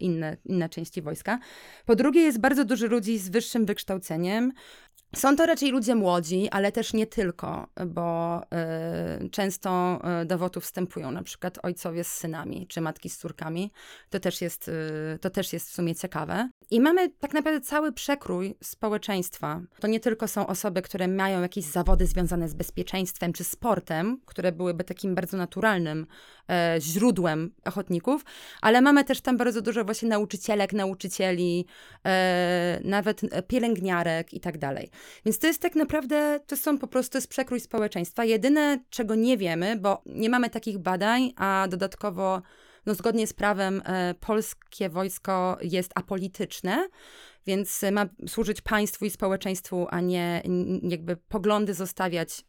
Inne, 0.00 0.36
inne 0.44 0.68
części 0.68 1.02
wojska. 1.02 1.38
Po 1.86 1.96
drugie, 1.96 2.20
jest 2.20 2.40
bardzo 2.40 2.64
dużo 2.64 2.86
ludzi 2.86 3.18
z 3.18 3.28
wyższym 3.28 3.66
wykształceniem. 3.66 4.52
Są 5.16 5.36
to 5.36 5.46
raczej 5.46 5.70
ludzie 5.70 5.94
młodzi, 5.94 6.48
ale 6.50 6.72
też 6.72 6.92
nie 6.92 7.06
tylko, 7.06 7.66
bo 7.86 8.40
e, 8.52 9.28
często 9.30 10.00
e, 10.04 10.24
do 10.24 10.38
WOT-u 10.38 10.60
wstępują 10.60 11.10
na 11.10 11.22
przykład 11.22 11.58
ojcowie 11.62 12.04
z 12.04 12.12
synami, 12.12 12.66
czy 12.66 12.80
matki 12.80 13.10
z 13.10 13.18
córkami. 13.18 13.72
To 14.10 14.20
też 14.20 14.40
jest, 14.40 14.70
e, 15.14 15.18
to 15.18 15.30
też 15.30 15.52
jest 15.52 15.70
w 15.70 15.74
sumie 15.74 15.94
ciekawe. 15.94 16.50
I 16.70 16.80
mamy 16.80 17.10
tak 17.10 17.34
naprawdę 17.34 17.60
cały 17.60 17.92
przekrój 17.92 18.54
społeczeństwa. 18.62 19.60
To 19.80 19.88
nie 19.88 20.00
tylko 20.00 20.28
są 20.28 20.46
osoby, 20.46 20.82
które 20.82 21.08
mają 21.08 21.42
jakieś 21.42 21.64
zawody 21.64 22.06
związane 22.06 22.48
z 22.48 22.54
bezpieczeństwem 22.54 23.32
czy 23.32 23.44
sportem, 23.44 24.20
które 24.26 24.52
byłyby 24.52 24.84
takim 24.84 25.14
bardzo 25.14 25.36
naturalnym 25.36 26.06
e, 26.50 26.76
źródłem 26.80 27.54
ochotników, 27.64 28.24
ale 28.62 28.80
mamy 28.80 29.04
też 29.04 29.20
tam 29.20 29.36
bardzo 29.36 29.62
dużo 29.62 29.84
właśnie 29.84 30.08
nauczycielek, 30.08 30.72
nauczycieli, 30.72 31.66
e, 32.06 32.80
nawet 32.84 33.20
pielęgniarek 33.48 34.34
i 34.34 34.40
tak 34.40 34.58
dalej. 34.58 34.90
Więc 35.24 35.38
to 35.38 35.46
jest 35.46 35.62
tak 35.62 35.74
naprawdę, 35.74 36.40
to 36.46 36.56
są 36.56 36.78
po 36.78 36.86
prostu 36.86 37.18
jest 37.18 37.28
przekrój 37.28 37.60
społeczeństwa. 37.60 38.24
Jedyne, 38.24 38.78
czego 38.90 39.14
nie 39.14 39.36
wiemy, 39.36 39.76
bo 39.76 40.02
nie 40.06 40.30
mamy 40.30 40.50
takich 40.50 40.78
badań, 40.78 41.32
a 41.36 41.66
dodatkowo 41.70 42.42
no, 42.86 42.94
zgodnie 42.94 43.26
z 43.26 43.32
prawem 43.32 43.82
e, 43.84 44.14
polskie 44.14 44.88
wojsko 44.88 45.58
jest 45.62 45.92
apolityczne, 45.94 46.88
więc 47.46 47.84
ma 47.92 48.06
służyć 48.28 48.60
państwu 48.60 49.04
i 49.04 49.10
społeczeństwu, 49.10 49.86
a 49.90 50.00
nie 50.00 50.42
jakby 50.82 51.16
poglądy 51.16 51.74
zostawiać 51.74 52.44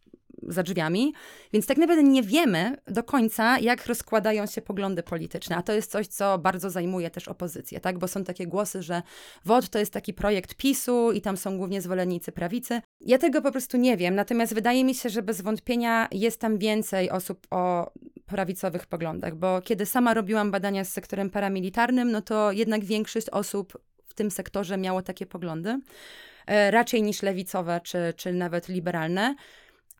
za 0.47 0.63
drzwiami. 0.63 1.13
Więc 1.53 1.65
tak 1.65 1.77
naprawdę 1.77 2.03
nie 2.03 2.23
wiemy 2.23 2.77
do 2.87 3.03
końca, 3.03 3.59
jak 3.59 3.85
rozkładają 3.85 4.45
się 4.45 4.61
poglądy 4.61 5.03
polityczne. 5.03 5.55
A 5.55 5.61
to 5.61 5.73
jest 5.73 5.91
coś, 5.91 6.07
co 6.07 6.37
bardzo 6.37 6.69
zajmuje 6.69 7.09
też 7.09 7.27
opozycję, 7.27 7.79
tak? 7.79 7.99
Bo 7.99 8.07
są 8.07 8.23
takie 8.23 8.47
głosy, 8.47 8.83
że 8.83 9.01
WOT 9.45 9.69
to 9.69 9.79
jest 9.79 9.93
taki 9.93 10.13
projekt 10.13 10.55
PiSu 10.55 11.11
i 11.11 11.21
tam 11.21 11.37
są 11.37 11.57
głównie 11.57 11.81
zwolennicy 11.81 12.31
prawicy. 12.31 12.81
Ja 13.01 13.17
tego 13.17 13.41
po 13.41 13.51
prostu 13.51 13.77
nie 13.77 13.97
wiem, 13.97 14.15
natomiast 14.15 14.53
wydaje 14.53 14.83
mi 14.83 14.95
się, 14.95 15.09
że 15.09 15.21
bez 15.21 15.41
wątpienia 15.41 16.07
jest 16.11 16.39
tam 16.39 16.57
więcej 16.57 17.09
osób 17.09 17.47
o 17.51 17.91
prawicowych 18.25 18.85
poglądach, 18.85 19.35
bo 19.35 19.61
kiedy 19.61 19.85
sama 19.85 20.13
robiłam 20.13 20.51
badania 20.51 20.83
z 20.83 20.89
sektorem 20.89 21.29
paramilitarnym, 21.29 22.11
no 22.11 22.21
to 22.21 22.51
jednak 22.51 22.83
większość 22.83 23.29
osób 23.29 23.77
w 24.05 24.13
tym 24.13 24.31
sektorze 24.31 24.77
miało 24.77 25.01
takie 25.01 25.25
poglądy, 25.25 25.79
e, 26.47 26.71
raczej 26.71 27.03
niż 27.03 27.21
lewicowe 27.21 27.81
czy, 27.83 28.13
czy 28.17 28.33
nawet 28.33 28.67
liberalne. 28.67 29.35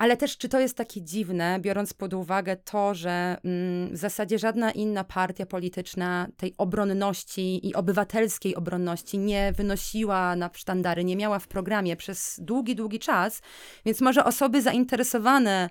Ale 0.01 0.17
też, 0.17 0.37
czy 0.37 0.49
to 0.49 0.59
jest 0.59 0.77
takie 0.77 1.01
dziwne, 1.01 1.59
biorąc 1.59 1.93
pod 1.93 2.13
uwagę 2.13 2.55
to, 2.55 2.95
że 2.95 3.37
mm, 3.43 3.93
w 3.93 3.97
zasadzie 3.97 4.39
żadna 4.39 4.71
inna 4.71 5.03
partia 5.03 5.45
polityczna 5.45 6.27
tej 6.37 6.53
obronności 6.57 7.67
i 7.67 7.75
obywatelskiej 7.75 8.55
obronności 8.55 9.17
nie 9.17 9.53
wynosiła 9.57 10.35
na 10.35 10.49
sztandary, 10.53 11.03
nie 11.03 11.15
miała 11.15 11.39
w 11.39 11.47
programie 11.47 11.95
przez 11.95 12.39
długi, 12.43 12.75
długi 12.75 12.99
czas, 12.99 13.41
więc 13.85 14.01
może 14.01 14.25
osoby 14.25 14.61
zainteresowane 14.61 15.69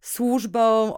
służbą, 0.00 0.96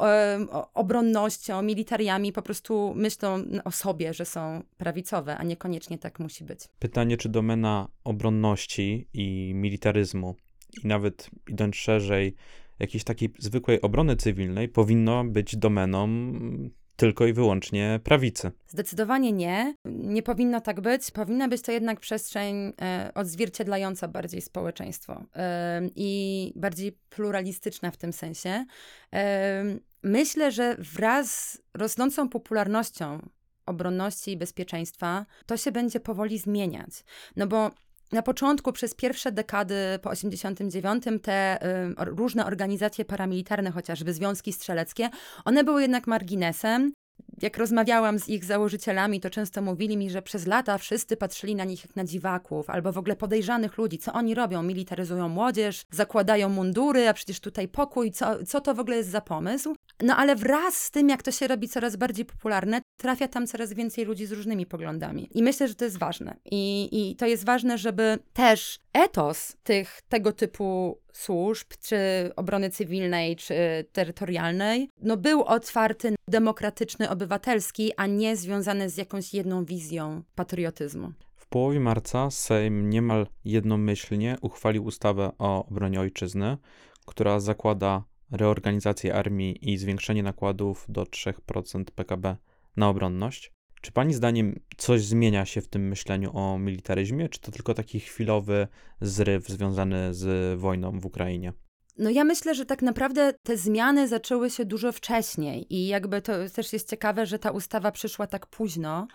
obronnością, 0.74 1.62
militariami 1.62 2.32
po 2.32 2.42
prostu 2.42 2.92
myślą 2.96 3.42
o 3.64 3.70
sobie, 3.70 4.14
że 4.14 4.24
są 4.24 4.62
prawicowe, 4.76 5.36
a 5.36 5.42
niekoniecznie 5.44 5.98
tak 5.98 6.18
musi 6.20 6.44
być. 6.44 6.60
Pytanie, 6.78 7.16
czy 7.16 7.28
domena 7.28 7.88
obronności 8.04 9.08
i 9.14 9.52
militaryzmu, 9.54 10.36
i 10.82 10.86
nawet 10.86 11.30
idąc 11.48 11.76
szerzej, 11.76 12.34
jakiejś 12.78 13.04
takiej 13.04 13.32
zwykłej 13.38 13.80
obrony 13.80 14.16
cywilnej, 14.16 14.68
powinno 14.68 15.24
być 15.24 15.56
domeną 15.56 16.08
tylko 16.96 17.26
i 17.26 17.32
wyłącznie 17.32 18.00
prawicy. 18.04 18.52
Zdecydowanie 18.66 19.32
nie. 19.32 19.74
Nie 19.84 20.22
powinno 20.22 20.60
tak 20.60 20.80
być. 20.80 21.10
Powinna 21.10 21.48
być 21.48 21.62
to 21.62 21.72
jednak 21.72 22.00
przestrzeń 22.00 22.72
e, 22.80 23.12
odzwierciedlająca 23.14 24.08
bardziej 24.08 24.40
społeczeństwo 24.40 25.24
e, 25.37 25.82
i 25.96 26.52
bardziej 26.56 26.98
pluralistyczna 27.10 27.90
w 27.90 27.96
tym 27.96 28.12
sensie. 28.12 28.64
E, 29.12 29.64
myślę, 30.02 30.52
że 30.52 30.76
wraz 30.78 31.52
z 31.52 31.58
rosnącą 31.74 32.28
popularnością 32.28 33.28
obronności 33.66 34.30
i 34.30 34.37
bezpieczeństwa, 34.37 35.26
to 35.46 35.56
się 35.56 35.72
będzie 35.72 36.00
powoli 36.00 36.38
zmieniać. 36.38 37.04
No 37.37 37.46
bo 37.46 37.70
na 38.12 38.22
początku, 38.22 38.72
przez 38.72 38.94
pierwsze 38.94 39.32
dekady 39.32 39.74
po 40.02 40.10
89, 40.10 41.04
te 41.22 41.66
y, 41.66 41.94
różne 41.98 42.46
organizacje 42.46 43.04
paramilitarne, 43.04 43.70
chociażby 43.70 44.12
związki 44.12 44.52
strzeleckie, 44.52 45.10
one 45.44 45.64
były 45.64 45.82
jednak 45.82 46.06
marginesem. 46.06 46.92
Jak 47.42 47.59
rozmawiałam 47.59 48.18
z 48.18 48.29
ich 48.29 48.44
założycielami, 48.44 49.20
to 49.20 49.31
często 49.31 49.62
mówili 49.62 49.96
mi, 49.96 50.11
że 50.11 50.22
przez 50.22 50.46
lata 50.46 50.79
wszyscy 50.79 51.16
patrzyli 51.16 51.55
na 51.55 51.64
nich 51.64 51.85
jak 51.85 51.96
na 51.96 52.05
dziwaków, 52.05 52.70
albo 52.70 52.92
w 52.92 52.98
ogóle 52.98 53.16
podejrzanych 53.16 53.79
ludzi. 53.79 53.98
Co 53.98 54.12
oni 54.12 54.35
robią? 54.35 54.62
Militaryzują 54.62 55.29
młodzież, 55.29 55.83
zakładają 55.90 56.48
mundury, 56.48 57.09
a 57.09 57.14
przecież 57.14 57.40
tutaj 57.40 57.68
pokój. 57.68 58.11
Co, 58.11 58.44
co 58.44 58.61
to 58.61 58.74
w 58.74 58.81
ogóle 58.81 58.96
jest 58.96 59.11
za 59.11 59.20
pomysł? 59.20 59.77
No 60.03 60.16
ale 60.16 60.37
wraz 60.37 60.74
z 60.74 60.90
tym, 60.90 61.09
jak 61.09 61.22
to 61.22 61.33
się 61.33 61.48
robi 61.48 61.68
coraz 61.68 61.96
bardziej 61.96 62.24
popularne, 62.24 62.83
trafia 62.96 63.29
tam 63.29 63.46
coraz 63.46 63.72
więcej 63.72 64.05
ludzi 64.05 64.27
z 64.27 64.33
różnymi 64.33 64.66
poglądami. 64.66 65.29
I 65.35 65.42
myślę, 65.42 65.68
że 65.68 65.74
to 65.74 65.85
jest 65.85 65.98
ważne. 65.98 66.37
I, 66.44 66.88
i 66.92 67.16
to 67.16 67.27
jest 67.27 67.44
ważne, 67.44 67.79
żeby 67.79 68.18
też 68.33 68.79
etos 68.94 69.57
tych, 69.62 70.02
tego 70.09 70.33
typu 70.33 70.98
służb, 71.12 71.66
czy 71.80 71.96
obrony 72.37 72.70
cywilnej, 72.70 73.37
czy 73.37 73.54
terytorialnej, 73.92 74.90
no 75.02 75.16
był 75.16 75.42
otwarty, 75.42 76.14
demokratyczny, 76.28 77.11
obywatelski, 77.11 77.92
a 77.96 78.07
nie 78.07 78.37
związany 78.37 78.90
z 78.90 78.96
jakąś 78.96 79.35
jedną 79.35 79.64
wizją 79.64 80.22
patriotyzmu. 80.35 81.12
W 81.37 81.46
połowie 81.46 81.80
marca 81.80 82.30
Sejm 82.30 82.90
niemal 82.90 83.26
jednomyślnie 83.44 84.37
uchwalił 84.40 84.85
ustawę 84.85 85.33
o 85.38 85.66
obronie 85.66 86.00
ojczyzny, 86.00 86.57
która 87.07 87.40
zakłada 87.40 88.04
reorganizację 88.30 89.14
armii 89.14 89.72
i 89.72 89.78
zwiększenie 89.78 90.22
nakładów 90.22 90.87
do 90.88 91.02
3% 91.02 91.85
PKB 91.85 92.37
na 92.76 92.88
obronność. 92.88 93.52
Czy 93.84 93.92
pani 93.92 94.14
zdaniem 94.14 94.60
coś 94.76 95.04
zmienia 95.04 95.44
się 95.44 95.60
w 95.60 95.68
tym 95.68 95.88
myśleniu 95.88 96.36
o 96.36 96.58
militaryzmie, 96.58 97.28
czy 97.28 97.40
to 97.40 97.52
tylko 97.52 97.74
taki 97.74 98.00
chwilowy 98.00 98.68
zryw 99.00 99.48
związany 99.48 100.14
z 100.14 100.58
wojną 100.60 101.00
w 101.00 101.06
Ukrainie? 101.06 101.52
No 101.98 102.10
ja 102.10 102.24
myślę, 102.24 102.54
że 102.54 102.66
tak 102.66 102.82
naprawdę 102.82 103.32
te 103.42 103.56
zmiany 103.56 104.08
zaczęły 104.08 104.50
się 104.50 104.64
dużo 104.64 104.92
wcześniej 104.92 105.74
i 105.74 105.86
jakby 105.86 106.22
to 106.22 106.32
też 106.54 106.72
jest 106.72 106.90
ciekawe, 106.90 107.26
że 107.26 107.38
ta 107.38 107.50
ustawa 107.50 107.92
przyszła 107.92 108.26
tak 108.26 108.46
późno, 108.46 109.06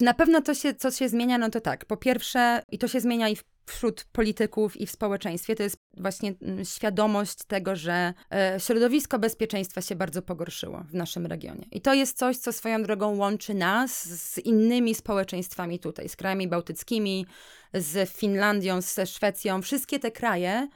Na 0.00 0.14
pewno 0.14 0.42
to 0.42 0.54
się, 0.54 0.74
co 0.74 0.90
się 0.90 1.08
zmienia, 1.08 1.38
no 1.38 1.50
to 1.50 1.60
tak. 1.60 1.84
Po 1.84 1.96
pierwsze, 1.96 2.62
i 2.72 2.78
to 2.78 2.88
się 2.88 3.00
zmienia 3.00 3.28
i 3.28 3.36
wśród 3.68 4.04
polityków 4.12 4.76
i 4.76 4.86
w 4.86 4.90
społeczeństwie, 4.90 5.56
to 5.56 5.62
jest 5.62 5.76
właśnie 5.96 6.34
mm, 6.42 6.64
świadomość 6.64 7.44
tego, 7.44 7.76
że 7.76 8.14
e, 8.32 8.60
środowisko 8.60 9.18
bezpieczeństwa 9.18 9.80
się 9.80 9.96
bardzo 9.96 10.22
pogorszyło 10.22 10.84
w 10.90 10.94
naszym 10.94 11.26
regionie. 11.26 11.66
I 11.72 11.80
to 11.80 11.94
jest 11.94 12.18
coś, 12.18 12.36
co 12.36 12.52
swoją 12.52 12.82
drogą 12.82 13.16
łączy 13.16 13.54
nas 13.54 14.08
z 14.08 14.38
innymi 14.38 14.94
społeczeństwami 14.94 15.78
tutaj, 15.78 16.08
z 16.08 16.16
krajami 16.16 16.48
bałtyckimi, 16.48 17.26
z 17.74 18.10
Finlandią, 18.10 18.80
ze 18.80 19.06
Szwecją. 19.06 19.62
Wszystkie 19.62 19.98
te 19.98 20.10
kraje 20.10 20.68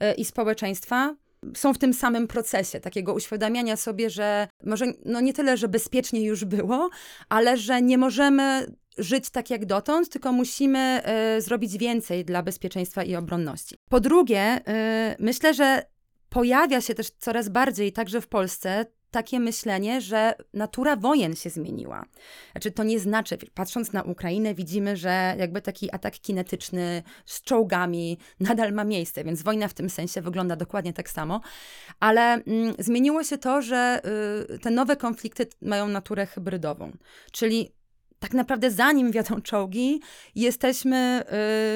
e, 0.00 0.14
i 0.14 0.24
społeczeństwa 0.24 1.16
są 1.56 1.74
w 1.74 1.78
tym 1.78 1.94
samym 1.94 2.28
procesie 2.28 2.80
takiego 2.80 3.14
uświadamiania 3.14 3.76
sobie, 3.76 4.10
że 4.10 4.48
może 4.64 4.86
no 5.04 5.20
nie 5.20 5.32
tyle, 5.32 5.56
że 5.56 5.68
bezpiecznie 5.68 6.22
już 6.22 6.44
było, 6.44 6.90
ale 7.28 7.56
że 7.56 7.82
nie 7.82 7.98
możemy 7.98 8.66
żyć 8.98 9.30
tak 9.30 9.50
jak 9.50 9.66
dotąd, 9.66 10.08
tylko 10.08 10.32
musimy 10.32 11.02
y, 11.36 11.40
zrobić 11.40 11.78
więcej 11.78 12.24
dla 12.24 12.42
bezpieczeństwa 12.42 13.02
i 13.02 13.16
obronności. 13.16 13.76
Po 13.88 14.00
drugie, 14.00 14.60
y, 15.12 15.16
myślę, 15.18 15.54
że 15.54 15.82
pojawia 16.28 16.80
się 16.80 16.94
też 16.94 17.10
coraz 17.10 17.48
bardziej, 17.48 17.92
także 17.92 18.20
w 18.20 18.28
Polsce, 18.28 18.86
takie 19.10 19.40
myślenie, 19.40 20.00
że 20.00 20.34
natura 20.54 20.96
wojen 20.96 21.36
się 21.36 21.50
zmieniła. 21.50 22.04
Znaczy, 22.52 22.70
to 22.70 22.84
nie 22.84 23.00
znaczy, 23.00 23.38
patrząc 23.54 23.92
na 23.92 24.02
Ukrainę, 24.02 24.54
widzimy, 24.54 24.96
że 24.96 25.34
jakby 25.38 25.62
taki 25.62 25.94
atak 25.94 26.14
kinetyczny 26.14 27.02
z 27.26 27.42
czołgami 27.42 28.18
nadal 28.40 28.72
ma 28.72 28.84
miejsce, 28.84 29.24
więc 29.24 29.42
wojna 29.42 29.68
w 29.68 29.74
tym 29.74 29.90
sensie 29.90 30.22
wygląda 30.22 30.56
dokładnie 30.56 30.92
tak 30.92 31.10
samo. 31.10 31.40
Ale 32.00 32.22
mm, 32.22 32.74
zmieniło 32.78 33.24
się 33.24 33.38
to, 33.38 33.62
że 33.62 34.00
y, 34.54 34.58
te 34.58 34.70
nowe 34.70 34.96
konflikty 34.96 35.46
mają 35.62 35.88
naturę 35.88 36.26
hybrydową, 36.26 36.92
czyli 37.32 37.77
tak 38.18 38.34
naprawdę 38.34 38.70
zanim 38.70 39.12
wiadą 39.12 39.40
czołgi, 39.40 40.00
jesteśmy 40.34 41.24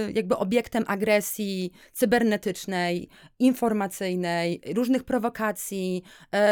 y, 0.09 0.13
jakby 0.13 0.37
obiektem 0.37 0.85
agresji 0.87 1.73
cybernetycznej, 1.93 3.09
informacyjnej, 3.39 4.61
różnych 4.75 5.05
prowokacji, 5.05 6.03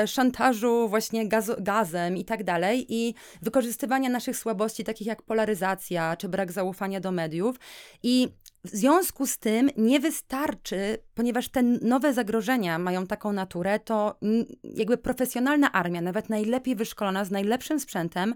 y, 0.04 0.06
szantażu 0.06 0.88
właśnie 0.88 1.28
gaz 1.28 1.50
gazem 1.58 2.16
i 2.16 2.24
tak 2.24 2.44
dalej 2.44 2.86
i 2.88 3.14
wykorzystywania 3.42 4.10
naszych 4.10 4.36
słabości, 4.36 4.84
takich 4.84 5.06
jak 5.06 5.22
polaryzacja 5.22 6.16
czy 6.16 6.28
brak 6.28 6.52
zaufania 6.52 7.00
do 7.00 7.12
mediów. 7.12 7.56
I 8.02 8.28
w 8.64 8.68
związku 8.68 9.26
z 9.26 9.38
tym 9.38 9.70
nie 9.76 10.00
wystarczy, 10.00 10.98
ponieważ 11.14 11.48
te 11.48 11.62
nowe 11.62 12.14
zagrożenia 12.14 12.78
mają 12.78 13.06
taką 13.06 13.32
naturę, 13.32 13.78
to 13.78 14.18
jakby 14.62 14.98
profesjonalna 14.98 15.72
armia, 15.72 16.00
nawet 16.00 16.28
najlepiej 16.28 16.76
wyszkolona, 16.76 17.24
z 17.24 17.30
najlepszym 17.30 17.80
sprzętem, 17.80 18.34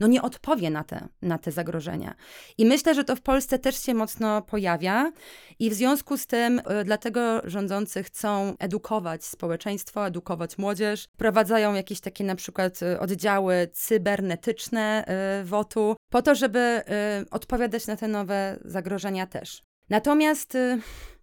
no 0.00 0.06
nie 0.06 0.22
odpowie 0.22 0.70
na 0.70 0.84
te, 0.84 1.08
na 1.22 1.38
te 1.38 1.52
zagrożenia. 1.52 2.14
I 2.58 2.66
myślę, 2.66 2.94
że 2.94 3.04
to 3.04 3.16
w 3.16 3.20
Polsce 3.20 3.58
też 3.58 3.82
się 3.82 3.94
mocno 3.94 4.42
pojawia 4.42 5.12
i 5.58 5.70
w 5.70 5.74
związku 5.74 6.16
z 6.16 6.26
tym 6.26 6.58
y, 6.58 6.84
dlatego 6.84 7.40
rządzący 7.44 8.02
chcą 8.02 8.54
edukować 8.58 9.24
społeczeństwo, 9.24 10.06
edukować 10.06 10.58
młodzież, 10.58 11.08
prowadzają 11.16 11.74
jakieś 11.74 12.00
takie 12.00 12.24
na 12.24 12.34
przykład 12.34 12.82
y, 12.82 13.00
oddziały 13.00 13.68
cybernetyczne 13.72 15.04
y, 15.40 15.44
WOT-u, 15.44 15.95
po 16.10 16.22
to, 16.22 16.34
żeby 16.34 16.82
odpowiadać 17.30 17.86
na 17.86 17.96
te 17.96 18.08
nowe 18.08 18.58
zagrożenia 18.64 19.26
też. 19.26 19.62
Natomiast 19.88 20.54
y, 20.54 20.80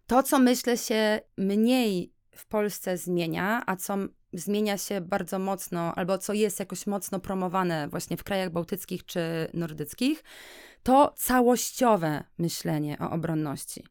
to, 0.08 0.24
co 0.24 0.40
myślę 0.40 0.78
się 0.78 1.20
mniej 1.38 2.14
w 2.36 2.46
Polsce 2.46 2.98
zmienia, 2.98 3.64
a 3.66 3.76
co 3.76 3.98
zmienia 4.34 4.78
się 4.78 5.02
bardzo 5.02 5.40
mocno, 5.40 5.96
albo 5.96 6.18
co 6.18 6.34
jest 6.34 6.60
jakoś 6.60 6.88
mocno 6.88 7.20
promowane 7.20 7.88
właśnie 7.88 8.18
w 8.18 8.24
krajach 8.24 8.50
bałtyckich 8.50 9.06
czy 9.06 9.22
nordyckich, 9.54 10.24
to 10.84 11.14
całościowe 11.18 12.24
myślenie 12.38 12.98
o 13.00 13.12
obronności. 13.12 13.84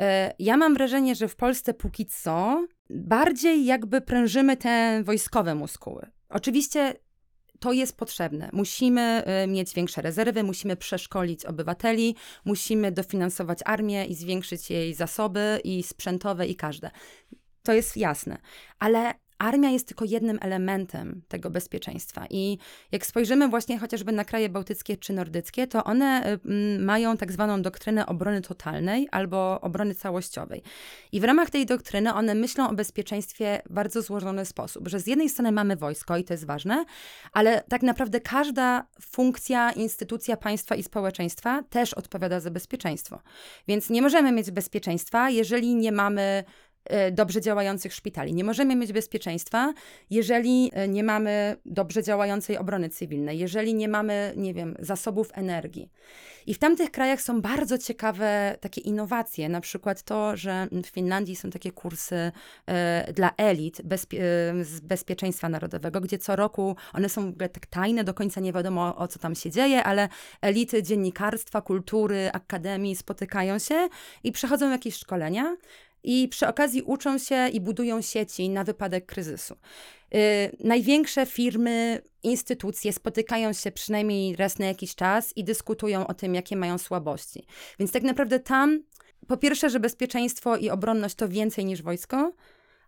E, 0.00 0.34
ja 0.38 0.56
mam 0.56 0.74
wrażenie, 0.74 1.14
że 1.14 1.28
w 1.28 1.36
Polsce 1.36 1.74
póki 1.74 2.06
co 2.06 2.66
bardziej 2.90 3.64
jakby 3.64 4.00
prężymy 4.00 4.56
te 4.56 5.02
wojskowe 5.04 5.54
muskuły. 5.54 6.10
Oczywiście 6.28 6.94
to 7.60 7.72
jest 7.72 7.96
potrzebne. 7.96 8.50
Musimy 8.52 9.24
y, 9.44 9.46
mieć 9.46 9.74
większe 9.74 10.02
rezerwy, 10.02 10.42
musimy 10.42 10.76
przeszkolić 10.76 11.44
obywateli, 11.44 12.16
musimy 12.44 12.92
dofinansować 12.92 13.58
armię 13.64 14.04
i 14.04 14.14
zwiększyć 14.14 14.70
jej 14.70 14.94
zasoby 14.94 15.60
i 15.64 15.82
sprzętowe 15.82 16.46
i 16.46 16.56
każde. 16.56 16.90
To 17.62 17.72
jest 17.72 17.96
jasne. 17.96 18.38
Ale 18.78 19.14
armia 19.38 19.70
jest 19.70 19.88
tylko 19.88 20.04
jednym 20.04 20.38
elementem 20.40 21.22
tego 21.28 21.50
bezpieczeństwa. 21.50 22.26
I 22.30 22.58
jak 22.92 23.06
spojrzymy 23.06 23.48
właśnie 23.48 23.78
chociażby 23.78 24.12
na 24.12 24.24
kraje 24.24 24.48
bałtyckie 24.48 24.96
czy 24.96 25.12
nordyckie, 25.12 25.66
to 25.66 25.84
one 25.84 26.38
y, 26.46 26.78
mają 26.78 27.16
tak 27.16 27.32
zwaną 27.32 27.62
doktrynę 27.62 28.06
obrony 28.06 28.40
totalnej 28.40 29.08
albo 29.10 29.60
obrony 29.60 29.94
całościowej. 29.94 30.62
I 31.12 31.20
w 31.20 31.24
ramach 31.24 31.50
tej 31.50 31.66
doktryny 31.66 32.14
one 32.14 32.34
myślą 32.34 32.68
o 32.68 32.74
bezpieczeństwie 32.74 33.62
w 33.66 33.72
bardzo 33.72 34.02
złożony 34.02 34.44
sposób, 34.44 34.88
że 34.88 35.00
z 35.00 35.06
jednej 35.06 35.28
strony 35.28 35.52
mamy 35.52 35.76
wojsko 35.76 36.16
i 36.16 36.24
to 36.24 36.34
jest 36.34 36.46
ważne, 36.46 36.84
ale 37.32 37.62
tak 37.68 37.82
naprawdę 37.82 38.20
każda 38.20 38.86
funkcja, 39.00 39.72
instytucja 39.72 40.36
państwa 40.36 40.74
i 40.74 40.82
społeczeństwa 40.82 41.62
też 41.70 41.94
odpowiada 41.94 42.40
za 42.40 42.50
bezpieczeństwo. 42.50 43.20
Więc 43.68 43.90
nie 43.90 44.02
możemy 44.02 44.32
mieć 44.32 44.50
bezpieczeństwa, 44.50 45.30
jeżeli 45.30 45.74
nie 45.74 45.92
mamy 45.92 46.44
dobrze 47.12 47.40
działających 47.40 47.94
szpitali. 47.94 48.34
Nie 48.34 48.44
możemy 48.44 48.76
mieć 48.76 48.92
bezpieczeństwa, 48.92 49.74
jeżeli 50.10 50.70
e, 50.72 50.88
nie 50.88 51.04
mamy 51.04 51.56
dobrze 51.66 52.02
działającej 52.02 52.58
obrony 52.58 52.88
cywilnej, 52.88 53.38
jeżeli 53.38 53.74
nie 53.74 53.88
mamy, 53.88 54.32
nie 54.36 54.54
wiem, 54.54 54.76
zasobów 54.78 55.30
energii. 55.34 55.90
I 56.46 56.54
w 56.54 56.58
tamtych 56.58 56.90
krajach 56.90 57.22
są 57.22 57.40
bardzo 57.40 57.78
ciekawe 57.78 58.56
takie 58.60 58.80
innowacje, 58.80 59.48
na 59.48 59.60
przykład 59.60 60.02
to, 60.02 60.36
że 60.36 60.68
w 60.84 60.86
Finlandii 60.86 61.36
są 61.36 61.50
takie 61.50 61.72
kursy 61.72 62.32
e, 62.66 63.12
dla 63.12 63.30
elit 63.36 63.82
bezpie 63.82 64.22
z 64.62 64.80
bezpieczeństwa 64.80 65.48
narodowego, 65.48 66.00
gdzie 66.00 66.18
co 66.18 66.36
roku 66.36 66.76
one 66.92 67.08
są 67.08 67.26
w 67.26 67.28
ogóle 67.28 67.48
tak 67.48 67.66
tajne, 67.66 68.04
do 68.04 68.14
końca 68.14 68.40
nie 68.40 68.52
wiadomo 68.52 68.96
o 68.96 69.08
co 69.08 69.18
tam 69.18 69.34
się 69.34 69.50
dzieje, 69.50 69.84
ale 69.84 70.08
elity 70.40 70.82
dziennikarstwa, 70.82 71.60
kultury, 71.60 72.30
akademii 72.32 72.96
spotykają 72.96 73.58
się 73.58 73.88
i 74.24 74.32
przechodzą 74.32 74.70
jakieś 74.70 74.96
szkolenia 74.96 75.56
i 76.04 76.28
przy 76.28 76.48
okazji 76.48 76.82
uczą 76.82 77.18
się 77.18 77.48
i 77.48 77.60
budują 77.60 78.02
sieci 78.02 78.48
na 78.48 78.64
wypadek 78.64 79.06
kryzysu. 79.06 79.56
Yy, 80.10 80.20
największe 80.60 81.26
firmy, 81.26 82.02
instytucje 82.22 82.92
spotykają 82.92 83.52
się 83.52 83.72
przynajmniej 83.72 84.36
raz 84.36 84.58
na 84.58 84.66
jakiś 84.66 84.94
czas 84.94 85.36
i 85.36 85.44
dyskutują 85.44 86.06
o 86.06 86.14
tym, 86.14 86.34
jakie 86.34 86.56
mają 86.56 86.78
słabości. 86.78 87.46
Więc 87.78 87.92
tak 87.92 88.02
naprawdę 88.02 88.40
tam, 88.40 88.82
po 89.26 89.36
pierwsze, 89.36 89.70
że 89.70 89.80
bezpieczeństwo 89.80 90.56
i 90.56 90.70
obronność 90.70 91.14
to 91.14 91.28
więcej 91.28 91.64
niż 91.64 91.82
wojsko, 91.82 92.32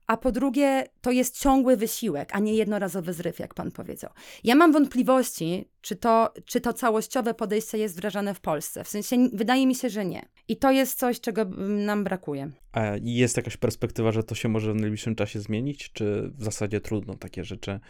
a 0.07 0.16
po 0.16 0.33
drugie, 0.33 0.85
to 1.00 1.11
jest 1.11 1.40
ciągły 1.40 1.76
wysiłek, 1.76 2.29
a 2.33 2.38
nie 2.38 2.55
jednorazowy 2.55 3.12
zryw, 3.12 3.38
jak 3.38 3.55
pan 3.55 3.70
powiedział. 3.70 4.11
Ja 4.44 4.55
mam 4.55 4.72
wątpliwości, 4.72 5.68
czy 5.81 5.96
to, 5.96 6.35
czy 6.44 6.61
to 6.61 6.72
całościowe 6.72 7.35
podejście 7.35 7.79
jest 7.79 7.94
wdrażane 7.94 8.35
w 8.35 8.40
Polsce. 8.40 8.85
W 8.85 8.88
sensie, 8.88 9.29
wydaje 9.33 9.66
mi 9.66 9.74
się, 9.74 9.90
że 9.90 10.05
nie. 10.05 10.29
I 10.48 10.56
to 10.56 10.70
jest 10.70 10.98
coś, 10.98 11.20
czego 11.20 11.44
nam 11.68 12.04
brakuje. 12.04 12.50
A 12.72 12.82
jest 13.02 13.37
jakaś 13.37 13.56
perspektywa, 13.56 14.12
że 14.12 14.22
to 14.22 14.35
się 14.35 14.48
może 14.48 14.72
w 14.72 14.76
najbliższym 14.76 15.14
czasie 15.14 15.40
zmienić, 15.40 15.92
czy 15.92 16.32
w 16.35 16.44
zasadzie 16.44 16.80
trudno 16.80 17.14
takie 17.14 17.44
rzeczy 17.44 17.80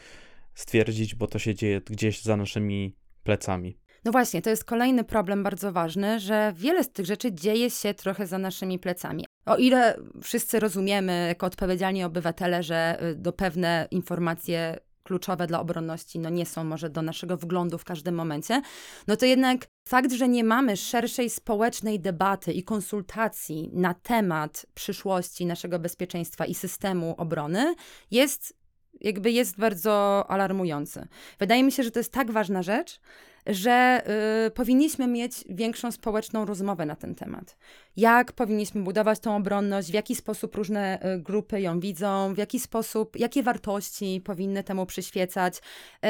stwierdzić, 0.55 1.15
bo 1.15 1.27
to 1.27 1.39
się 1.39 1.55
dzieje 1.55 1.81
gdzieś 1.81 2.23
za 2.23 2.37
naszymi 2.37 2.97
plecami? 3.23 3.79
No 4.05 4.13
właśnie, 4.13 4.43
to 4.43 4.51
jest 4.51 4.65
kolejny 4.65 5.05
problem 5.05 5.43
bardzo 5.43 5.73
ważny, 5.73 6.21
że 6.21 6.53
wiele 6.57 6.85
z 6.85 6.93
tych 6.93 7.07
rzeczy 7.07 7.33
dzieje 7.33 7.71
się 7.71 7.95
trochę 7.95 8.27
za 8.27 8.39
naszymi 8.39 8.79
plecami. 8.79 9.25
O 9.47 9.57
ile 9.57 9.97
wszyscy 10.23 10.61
rozumiemy 10.61 11.27
jako 11.29 11.47
odpowiedzialni 11.47 12.05
obywatele, 12.05 12.63
że 12.63 13.03
y, 13.03 13.15
do 13.15 13.33
pewne 13.33 13.89
informacje 13.91 14.79
kluczowe 15.07 15.47
dla 15.47 15.61
obronności 15.61 16.19
no 16.19 16.31
nie 16.31 16.47
są 16.47 16.65
może 16.65 16.91
do 16.91 17.03
naszego 17.03 17.37
wglądu 17.37 17.79
w 17.79 17.85
każdym 17.85 18.15
momencie, 18.15 18.63
no 19.07 19.17
to 19.17 19.27
jednak 19.27 19.67
fakt, 19.89 20.13
że 20.13 20.29
nie 20.29 20.45
mamy 20.45 20.77
szerszej 20.77 21.31
społecznej 21.31 22.01
debaty 22.01 22.53
i 22.53 22.63
konsultacji 22.63 23.71
na 23.73 23.95
temat 23.95 24.67
przyszłości 24.75 25.47
naszego 25.47 25.79
bezpieczeństwa 25.79 26.47
i 26.47 26.55
systemu 26.55 27.15
obrony 27.19 27.75
jest 28.11 28.57
jakby 29.01 29.31
jest 29.31 29.59
bardzo 29.59 30.25
alarmujący. 30.29 31.09
Wydaje 31.39 31.63
mi 31.65 31.73
się, 31.73 31.83
że 31.83 31.91
to 31.91 32.01
jest 32.01 32.13
tak 32.13 32.31
ważna 32.31 32.63
rzecz, 32.63 33.01
że 33.47 34.03
y, 34.47 34.51
powinniśmy 34.51 35.07
mieć 35.07 35.45
większą 35.49 35.93
społeczną 35.93 36.45
rozmowę 36.45 36.87
na 36.87 36.97
ten 36.97 37.15
temat. 37.15 37.57
Jak 37.97 38.33
powinniśmy 38.33 38.83
budować 38.83 39.19
tą 39.19 39.37
obronność, 39.37 39.91
w 39.91 39.95
jaki 39.95 40.15
sposób 40.15 40.55
różne 40.55 40.99
y, 41.15 41.19
grupy 41.23 41.61
ją 41.61 41.81
widzą, 41.81 42.35
w 42.35 42.39
jaki 42.39 42.61
sposób, 42.61 43.17
jakie 43.19 43.43
wartości 43.43 44.23
powinny 44.25 44.65
temu 44.65 44.87
przyświecać. 44.87 45.59
Y, 45.59 46.09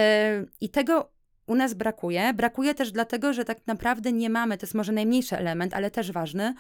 I 0.61 0.69
tego 0.69 1.11
u 1.47 1.55
nas 1.55 1.75
brakuje. 1.75 2.35
Brakuje 2.35 2.75
też 2.75 2.93
dlatego, 2.93 3.33
że 3.33 3.45
tak 3.45 3.67
naprawdę 3.67 4.13
nie 4.13 4.31
mamy, 4.31 4.59
to 4.59 4.67
jest 4.67 4.75
może 4.75 4.93
najmniejszy 4.93 5.39
element, 5.39 5.75
ale 5.75 5.91
też 5.91 6.13
ważny, 6.13 6.55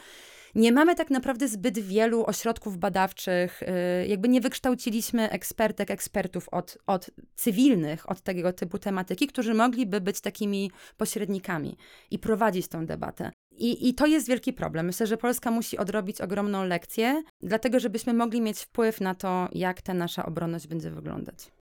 Nie 0.57 0.73
mamy 0.73 0.95
tak 0.95 1.11
naprawdę 1.11 1.49
zbyt 1.49 1.79
wielu 1.79 2.25
ośrodków 2.27 2.79
badawczych, 2.79 3.62
y, 3.62 4.07
jakby 4.07 4.29
nie 4.29 4.40
wykształciliśmy 4.40 5.31
ekspertek, 5.31 5.90
ekspertów 5.90 6.49
od, 6.49 6.79
od 6.87 7.11
cywilnych, 7.35 8.11
od 8.11 8.21
tego 8.21 8.53
typu 8.53 8.79
tematyki, 8.79 9.27
którzy 9.27 9.55
mogliby 9.55 10.01
być 10.01 10.21
takimi 10.21 10.71
pośrednikami 10.97 11.77
i 12.11 12.19
prowadzić 12.19 12.69
tą 12.69 12.87
debatę. 12.87 13.31
I, 13.53 13.88
I 13.88 13.95
to 13.95 14.07
jest 14.07 14.29
wielki 14.29 14.53
problem. 14.53 14.87
Myślę, 14.87 15.07
że 15.07 15.16
Polska 15.16 15.51
musi 15.51 15.79
odrobić 15.79 16.21
ogromną 16.21 16.64
lekcję, 16.64 17.23
dlatego 17.40 17.81
żebyśmy 17.81 18.14
mogli 18.14 18.40
mieć 18.40 18.59
wpływ 18.59 19.01
na 19.01 19.14
to, 19.14 19.49
jak 19.53 19.83
ta 19.83 19.95
nasza 19.95 20.27
obronność 20.27 20.66
będzie 20.66 20.90
wyglądać. 20.90 21.53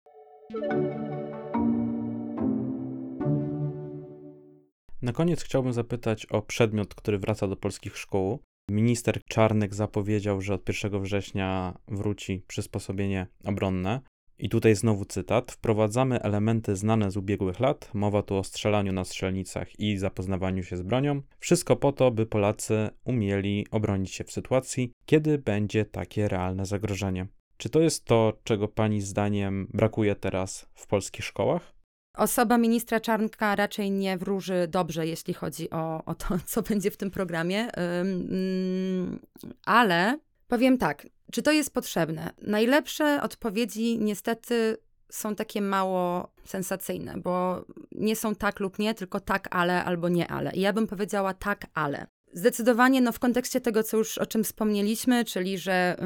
Na 5.02 5.14
koniec 5.14 5.44
chciałbym 5.44 5.74
zapytać 5.74 6.26
o 6.26 6.42
przedmiot, 6.42 6.96
który 6.96 7.18
wraca 7.18 7.48
do 7.48 7.56
polskich 7.56 7.98
szkół. 7.98 8.40
Minister 8.70 9.24
Czarnek 9.24 9.76
zapowiedział, 9.76 10.42
że 10.42 10.54
od 10.54 10.70
1 10.84 11.02
września 11.02 11.78
wróci 11.88 12.44
przysposobienie 12.48 13.28
obronne. 13.44 14.02
I 14.40 14.50
tutaj 14.50 14.76
znowu 14.76 15.06
cytat. 15.06 15.52
Wprowadzamy 15.52 16.22
elementy 16.22 16.76
znane 16.76 17.12
z 17.12 17.18
ubiegłych 17.18 17.60
lat. 17.60 17.90
Mowa 17.94 18.24
tu 18.24 18.36
o 18.36 18.44
strzelaniu 18.44 18.94
na 18.94 19.06
strzelnicach 19.06 19.80
i 19.80 19.98
zapoznawaniu 19.98 20.64
się 20.64 20.78
z 20.78 20.82
bronią. 20.82 21.22
Wszystko 21.40 21.76
po 21.76 21.92
to, 21.92 22.12
by 22.12 22.26
Polacy 22.26 22.90
umieli 23.04 23.68
obronić 23.72 24.12
się 24.12 24.24
w 24.24 24.32
sytuacji, 24.32 24.92
kiedy 25.06 25.38
będzie 25.38 25.86
takie 25.86 26.28
realne 26.28 26.66
zagrożenie. 26.66 27.28
Czy 27.58 27.70
to 27.70 27.80
jest 27.80 28.06
to, 28.06 28.34
czego 28.44 28.68
Pani 28.68 29.02
zdaniem 29.02 29.68
brakuje 29.74 30.16
teraz 30.16 30.70
w 30.74 30.88
polskich 30.88 31.26
szkołach? 31.26 31.75
Osoba 32.18 32.58
ministra 32.58 33.00
Czarnka 33.00 33.56
raczej 33.56 33.92
nie 33.92 34.18
wróży 34.18 34.68
dobrze, 34.68 35.08
jeśli 35.08 35.34
chodzi 35.34 35.70
o, 35.70 36.06
o 36.06 36.16
to, 36.16 36.28
co 36.46 36.62
będzie 36.62 36.92
w 36.92 36.98
tym 36.98 37.12
programie. 37.12 37.68
Ym, 38.02 39.20
ale 39.66 40.20
powiem 40.48 40.78
tak, 40.78 41.08
czy 41.32 41.42
to 41.42 41.52
jest 41.52 41.74
potrzebne? 41.74 42.30
Najlepsze 42.42 43.22
odpowiedzi 43.22 44.00
niestety 44.00 44.78
są 45.10 45.36
takie 45.36 45.62
mało 45.62 46.32
sensacyjne, 46.46 47.18
bo 47.18 47.66
nie 47.92 48.16
są 48.16 48.36
tak 48.36 48.60
lub 48.60 48.80
nie, 48.80 48.94
tylko 48.94 49.20
tak, 49.20 49.56
ale 49.56 49.84
albo 49.86 50.10
nie, 50.10 50.28
ale. 50.28 50.52
I 50.52 50.62
ja 50.62 50.74
bym 50.74 50.88
powiedziała 50.88 51.34
tak, 51.34 51.66
ale. 51.74 52.08
Zdecydowanie 52.36 53.02
no, 53.02 53.12
w 53.12 53.20
kontekście 53.20 53.62
tego, 53.62 53.84
co 53.84 53.98
już 53.98 54.18
o 54.18 54.26
czym 54.26 54.44
wspomnieliśmy, 54.44 55.26
czyli 55.26 55.58
że 55.58 55.98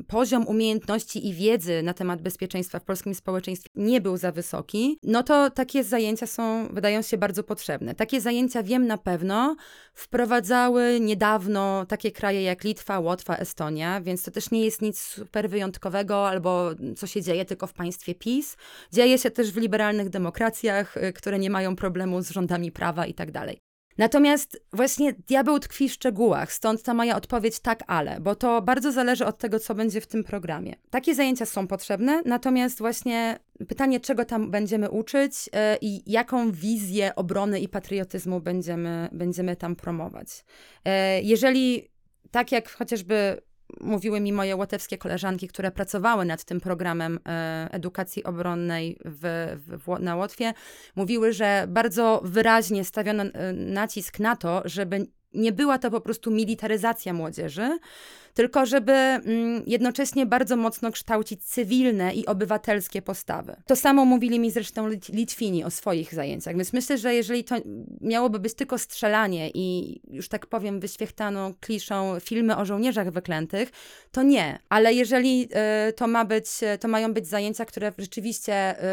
y, 0.00 0.04
poziom 0.04 0.46
umiejętności 0.46 1.28
i 1.28 1.34
wiedzy 1.34 1.82
na 1.82 1.94
temat 1.94 2.22
bezpieczeństwa 2.22 2.78
w 2.78 2.84
polskim 2.84 3.14
społeczeństwie 3.14 3.68
nie 3.74 4.00
był 4.00 4.16
za 4.16 4.32
wysoki, 4.32 4.98
no 5.02 5.22
to 5.22 5.50
takie 5.50 5.84
zajęcia 5.84 6.26
są, 6.26 6.68
wydają 6.72 7.02
się 7.02 7.18
bardzo 7.18 7.42
potrzebne. 7.42 7.94
Takie 7.94 8.20
zajęcia, 8.20 8.62
wiem 8.62 8.86
na 8.86 8.98
pewno, 8.98 9.56
wprowadzały 9.94 11.00
niedawno 11.00 11.86
takie 11.86 12.10
kraje 12.10 12.42
jak 12.42 12.64
Litwa, 12.64 12.98
Łotwa, 12.98 13.36
Estonia, 13.36 14.00
więc 14.00 14.22
to 14.22 14.30
też 14.30 14.50
nie 14.50 14.64
jest 14.64 14.82
nic 14.82 15.00
super 15.00 15.50
wyjątkowego 15.50 16.28
albo 16.28 16.70
co 16.96 17.06
się 17.06 17.22
dzieje 17.22 17.44
tylko 17.44 17.66
w 17.66 17.72
państwie 17.72 18.14
PiS. 18.14 18.56
Dzieje 18.92 19.18
się 19.18 19.30
też 19.30 19.52
w 19.52 19.56
liberalnych 19.56 20.08
demokracjach, 20.08 20.96
y, 20.96 21.12
które 21.12 21.38
nie 21.38 21.50
mają 21.50 21.76
problemu 21.76 22.22
z 22.22 22.30
rządami 22.30 22.72
prawa 22.72 23.06
i 23.06 23.14
tak 23.14 23.30
dalej. 23.30 23.71
Natomiast 23.98 24.60
właśnie 24.72 25.12
diabeł 25.12 25.58
tkwi 25.58 25.88
w 25.88 25.92
szczegółach, 25.92 26.52
stąd 26.52 26.82
ta 26.82 26.94
moja 26.94 27.16
odpowiedź 27.16 27.60
tak, 27.60 27.84
ale, 27.86 28.20
bo 28.20 28.34
to 28.34 28.62
bardzo 28.62 28.92
zależy 28.92 29.26
od 29.26 29.38
tego, 29.38 29.58
co 29.58 29.74
będzie 29.74 30.00
w 30.00 30.06
tym 30.06 30.24
programie. 30.24 30.74
Takie 30.90 31.14
zajęcia 31.14 31.46
są 31.46 31.66
potrzebne, 31.66 32.22
natomiast 32.24 32.78
właśnie 32.78 33.38
pytanie, 33.68 34.00
czego 34.00 34.24
tam 34.24 34.50
będziemy 34.50 34.90
uczyć 34.90 35.46
yy, 35.46 35.52
i 35.80 36.12
jaką 36.12 36.52
wizję 36.52 37.14
obrony 37.14 37.60
i 37.60 37.68
patriotyzmu 37.68 38.40
będziemy, 38.40 39.08
będziemy 39.12 39.56
tam 39.56 39.76
promować. 39.76 40.44
Yy, 40.84 40.92
jeżeli 41.22 41.88
tak 42.30 42.52
jak 42.52 42.70
chociażby 42.70 43.42
mówiły 43.80 44.20
mi 44.20 44.32
moje 44.32 44.56
łotewskie 44.56 44.98
koleżanki, 44.98 45.48
które 45.48 45.70
pracowały 45.70 46.24
nad 46.24 46.44
tym 46.44 46.60
programem 46.60 47.18
e, 47.26 47.68
edukacji 47.70 48.24
obronnej 48.24 48.98
w, 49.04 49.56
w, 49.86 50.00
na 50.00 50.16
Łotwie, 50.16 50.54
mówiły, 50.96 51.32
że 51.32 51.64
bardzo 51.68 52.20
wyraźnie 52.24 52.84
stawiono 52.84 53.22
e, 53.22 53.52
nacisk 53.52 54.18
na 54.18 54.36
to, 54.36 54.62
żeby 54.64 55.06
nie 55.34 55.52
była 55.52 55.78
to 55.78 55.90
po 55.90 56.00
prostu 56.00 56.30
militaryzacja 56.30 57.12
młodzieży, 57.12 57.78
tylko 58.34 58.66
żeby 58.66 58.92
mm, 58.92 59.62
jednocześnie 59.66 60.26
bardzo 60.26 60.56
mocno 60.56 60.92
kształcić 60.92 61.44
cywilne 61.44 62.14
i 62.14 62.26
obywatelskie 62.26 63.02
postawy. 63.02 63.56
To 63.66 63.76
samo 63.76 64.04
mówili 64.04 64.40
mi 64.40 64.50
zresztą 64.50 64.88
Litwini 65.08 65.64
o 65.64 65.70
swoich 65.70 66.14
zajęciach, 66.14 66.56
więc 66.56 66.72
myślę, 66.72 66.98
że 66.98 67.14
jeżeli 67.14 67.44
to 67.44 67.56
miałoby 68.00 68.38
być 68.38 68.54
tylko 68.54 68.78
strzelanie 68.78 69.50
i 69.54 70.00
już 70.10 70.28
tak 70.28 70.46
powiem 70.46 70.80
wyświechtaną 70.80 71.54
kliszą 71.60 72.20
filmy 72.20 72.56
o 72.56 72.64
żołnierzach 72.64 73.10
wyklętych, 73.10 73.70
to 74.12 74.22
nie. 74.22 74.58
Ale 74.68 74.94
jeżeli 74.94 75.48
y, 75.88 75.92
to 75.92 76.06
ma 76.06 76.24
być, 76.24 76.46
to 76.80 76.88
mają 76.88 77.12
być 77.14 77.26
zajęcia, 77.26 77.64
które 77.64 77.92
rzeczywiście 77.98 78.78
y, 78.78 78.84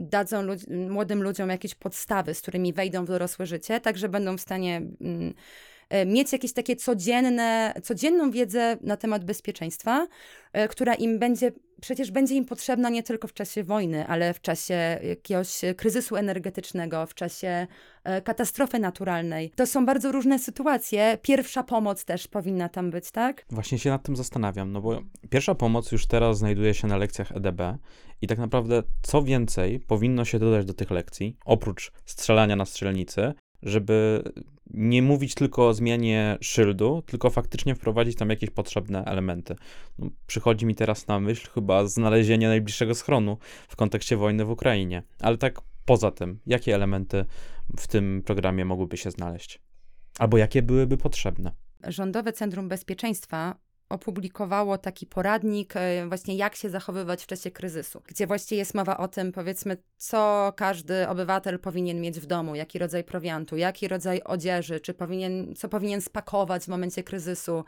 dadzą 0.00 0.42
lud 0.42 0.60
młodym 0.88 1.22
ludziom 1.22 1.48
jakieś 1.48 1.74
podstawy, 1.74 2.34
z 2.34 2.42
którymi 2.42 2.72
wejdą 2.72 3.04
w 3.04 3.08
dorosłe 3.08 3.46
życie, 3.46 3.80
tak 3.80 3.98
że 3.98 4.08
będą 4.08 4.36
w 4.36 4.40
stanie 4.40 4.66
E, 4.76 5.32
mieć 6.06 6.32
jakieś 6.32 6.52
takie 6.52 6.76
codzienne, 6.76 7.74
codzienną 7.82 8.30
wiedzę 8.30 8.76
na 8.80 8.96
temat 8.96 9.24
bezpieczeństwa, 9.24 10.06
e, 10.52 10.68
która 10.68 10.94
im 10.94 11.18
będzie, 11.18 11.52
przecież 11.80 12.10
będzie 12.10 12.34
im 12.34 12.44
potrzebna 12.44 12.88
nie 12.88 13.02
tylko 13.02 13.28
w 13.28 13.32
czasie 13.32 13.64
wojny, 13.64 14.06
ale 14.06 14.34
w 14.34 14.40
czasie 14.40 14.98
jakiegoś 15.02 15.60
kryzysu 15.76 16.16
energetycznego, 16.16 17.06
w 17.06 17.14
czasie 17.14 17.66
e, 18.04 18.22
katastrofy 18.22 18.78
naturalnej. 18.78 19.50
To 19.50 19.66
są 19.66 19.86
bardzo 19.86 20.12
różne 20.12 20.38
sytuacje. 20.38 21.18
Pierwsza 21.22 21.62
pomoc 21.62 22.04
też 22.04 22.28
powinna 22.28 22.68
tam 22.68 22.90
być, 22.90 23.10
tak? 23.10 23.44
Właśnie 23.50 23.78
się 23.78 23.90
nad 23.90 24.02
tym 24.02 24.16
zastanawiam, 24.16 24.72
no 24.72 24.80
bo 24.80 25.02
pierwsza 25.30 25.54
pomoc 25.54 25.92
już 25.92 26.06
teraz 26.06 26.38
znajduje 26.38 26.74
się 26.74 26.86
na 26.86 26.96
lekcjach 26.96 27.32
EDB 27.32 27.60
i 28.22 28.26
tak 28.26 28.38
naprawdę 28.38 28.82
co 29.02 29.22
więcej 29.22 29.80
powinno 29.80 30.24
się 30.24 30.38
dodać 30.38 30.66
do 30.66 30.74
tych 30.74 30.90
lekcji, 30.90 31.36
oprócz 31.44 31.92
strzelania 32.04 32.56
na 32.56 32.64
strzelnicy, 32.64 33.32
żeby 33.62 34.22
nie 34.70 35.02
mówić 35.02 35.34
tylko 35.34 35.68
o 35.68 35.74
zmianie 35.74 36.38
szyldu, 36.40 37.02
tylko 37.06 37.30
faktycznie 37.30 37.74
wprowadzić 37.74 38.16
tam 38.16 38.30
jakieś 38.30 38.50
potrzebne 38.50 39.04
elementy. 39.04 39.56
No, 39.98 40.10
przychodzi 40.26 40.66
mi 40.66 40.74
teraz 40.74 41.06
na 41.06 41.20
myśl 41.20 41.48
chyba 41.50 41.86
znalezienie 41.86 42.48
najbliższego 42.48 42.94
schronu 42.94 43.38
w 43.68 43.76
kontekście 43.76 44.16
wojny 44.16 44.44
w 44.44 44.50
Ukrainie. 44.50 45.02
Ale 45.20 45.38
tak 45.38 45.60
poza 45.84 46.10
tym, 46.10 46.40
jakie 46.46 46.74
elementy 46.74 47.24
w 47.76 47.86
tym 47.86 48.22
programie 48.26 48.64
mogłyby 48.64 48.96
się 48.96 49.10
znaleźć? 49.10 49.60
Albo 50.18 50.38
jakie 50.38 50.62
byłyby 50.62 50.96
potrzebne? 50.96 51.52
Rządowe 51.84 52.32
Centrum 52.32 52.68
Bezpieczeństwa 52.68 53.65
opublikowało 53.88 54.78
taki 54.78 55.06
poradnik, 55.06 55.76
e, 55.76 56.06
właśnie 56.08 56.36
jak 56.36 56.54
się 56.54 56.70
zachowywać 56.70 57.22
w 57.22 57.26
czasie 57.26 57.50
kryzysu, 57.50 58.02
gdzie 58.06 58.26
właściwie 58.26 58.58
jest 58.58 58.74
mowa 58.74 58.96
o 58.96 59.08
tym, 59.08 59.32
powiedzmy, 59.32 59.76
co 59.96 60.52
każdy 60.56 61.08
obywatel 61.08 61.58
powinien 61.58 62.00
mieć 62.00 62.20
w 62.20 62.26
domu, 62.26 62.54
jaki 62.54 62.78
rodzaj 62.78 63.04
prowiantu, 63.04 63.56
jaki 63.56 63.88
rodzaj 63.88 64.22
odzieży, 64.24 64.80
czy 64.80 64.94
powinien, 64.94 65.54
co 65.56 65.68
powinien 65.68 66.00
spakować 66.00 66.64
w 66.64 66.68
momencie 66.68 67.02
kryzysu, 67.02 67.64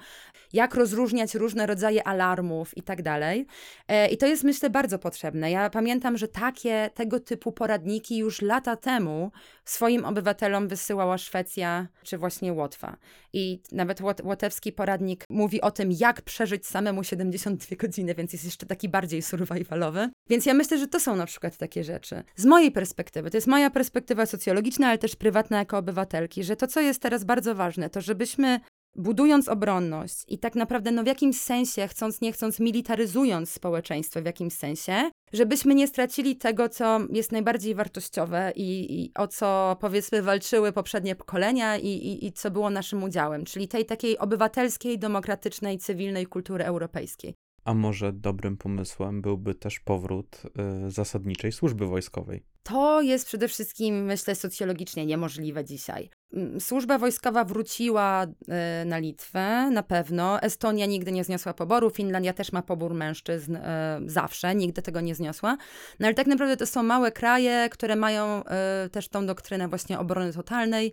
jak 0.53 0.75
rozróżniać 0.75 1.35
różne 1.35 1.67
rodzaje 1.67 2.07
alarmów 2.07 2.77
i 2.77 2.83
tak 2.83 3.03
dalej. 3.03 3.47
E, 3.89 4.09
I 4.09 4.17
to 4.17 4.27
jest, 4.27 4.45
myślę, 4.45 4.71
bardzo 4.71 4.99
potrzebne. 4.99 5.51
Ja 5.51 5.71
pamiętam, 5.71 6.17
że 6.17 6.29
takie, 6.29 6.91
tego 6.95 7.21
typu 7.21 7.53
poradniki 7.53 8.19
już 8.19 8.43
lata 8.43 8.77
temu 8.77 9.31
swoim 9.65 10.05
obywatelom 10.05 10.69
wysyłała 10.69 11.19
Szwecja 11.19 11.89
czy 12.03 12.19
właśnie 12.19 12.53
Łotwa. 12.53 12.97
I 13.33 13.61
nawet 13.73 14.01
łotewski 14.25 14.73
poradnik 14.73 15.25
mówi 15.31 15.61
o 15.61 15.71
tym, 15.71 15.93
jak 15.93 16.08
jak 16.09 16.23
przeżyć 16.23 16.67
samemu 16.67 17.05
72 17.05 17.77
godziny, 17.77 18.15
więc 18.15 18.33
jest 18.33 18.45
jeszcze 18.45 18.67
taki 18.67 18.89
bardziej 18.89 19.23
survivalowy. 19.23 20.11
Więc 20.31 20.47
ja 20.47 20.55
myślę, 20.55 20.79
że 20.79 20.89
to 20.89 21.01
są 21.01 21.17
na 21.17 21.27
przykład 21.27 21.57
takie 21.57 21.85
rzeczy. 21.85 22.23
Z 22.37 22.45
mojej 22.45 22.73
perspektywy, 22.73 23.31
to 23.31 23.37
jest 23.37 23.47
moja 23.47 23.71
perspektywa 23.71 24.27
socjologiczna, 24.27 24.89
ale 24.89 24.99
też 24.99 25.17
prywatna 25.17 25.59
jako 25.59 25.79
obywatelki, 25.79 26.45
że 26.45 26.57
to, 26.57 26.67
co 26.67 26.81
jest 26.81 27.03
teraz 27.03 27.25
bardzo 27.25 27.55
ważne, 27.55 27.91
to 27.91 28.01
żebyśmy 28.01 28.61
budując 28.97 29.49
obronność 29.49 30.25
i 30.29 30.39
tak 30.39 30.55
naprawdę 30.55 30.91
no 30.91 31.03
w 31.03 31.07
jakimś 31.07 31.41
sensie, 31.41 31.89
chcąc 31.89 32.21
nie 32.21 32.33
chcąc, 32.33 32.61
militaryzując 32.61 33.51
społeczeństwo 33.51 34.23
w 34.23 34.25
jakimś 34.25 34.53
sensie, 34.53 35.11
żebyśmy 35.33 35.75
nie 35.75 35.89
stracili 35.89 36.37
tego, 36.37 36.69
co 36.69 37.01
jest 37.13 37.33
najbardziej 37.33 37.75
wartościowe 37.75 38.53
i, 38.57 39.01
i 39.03 39.11
o 39.15 39.29
co 39.29 39.77
powiedzmy 39.81 40.23
walczyły 40.23 40.73
poprzednie 40.73 41.17
pokolenia 41.17 41.77
i, 41.77 41.87
i, 41.87 42.27
i 42.27 42.33
co 42.33 42.51
było 42.51 42.71
naszym 42.71 43.03
udziałem, 43.03 43.45
czyli 43.45 43.69
tej 43.69 43.87
takiej 43.87 44.19
obywatelskiej, 44.19 44.99
demokratycznej, 44.99 45.79
cywilnej 45.79 46.27
kultury 46.27 46.65
europejskiej. 46.65 47.35
A 47.69 47.75
może 47.75 48.13
dobrym 48.13 48.57
pomysłem 48.57 49.23
byłby 49.23 49.55
też 49.55 49.81
powrót 49.81 50.43
y, 50.87 50.91
zasadniczej 50.91 51.53
służby 51.53 51.87
wojskowej? 51.87 52.43
To 52.63 53.03
jest 53.03 53.27
przede 53.27 53.49
wszystkim, 53.49 54.05
myślę, 54.05 54.35
socjologicznie 54.35 55.07
niemożliwe 55.07 55.65
dzisiaj. 55.65 56.11
Służba 56.59 56.99
wojskowa 56.99 57.45
wróciła 57.45 58.25
y, 58.25 58.85
na 58.85 58.99
Litwę, 58.99 59.71
na 59.71 59.83
pewno. 59.83 60.43
Estonia 60.43 60.87
nigdy 60.87 61.13
nie 61.13 61.25
zniosła 61.25 61.55
poboru, 61.55 61.91
Finlandia 61.91 62.33
też 62.33 62.53
ma 62.53 62.63
pobór 62.63 62.95
mężczyzn 62.95 63.57
y, 63.57 63.61
zawsze, 64.07 64.55
nigdy 64.55 64.83
tego 64.83 65.01
nie 65.01 65.15
zniosła. 65.15 65.57
No 66.01 66.07
ale 66.07 66.15
tak 66.15 66.27
naprawdę 66.27 66.57
to 66.57 66.67
są 66.67 66.83
małe 66.83 67.13
kraje, 67.13 67.69
które 67.71 67.97
mają 67.97 68.43
y, 68.87 68.91
też 68.91 69.09
tą 69.09 69.27
doktrynę 69.27 69.69
właśnie 69.69 69.99
obrony 69.99 70.33
totalnej. 70.33 70.93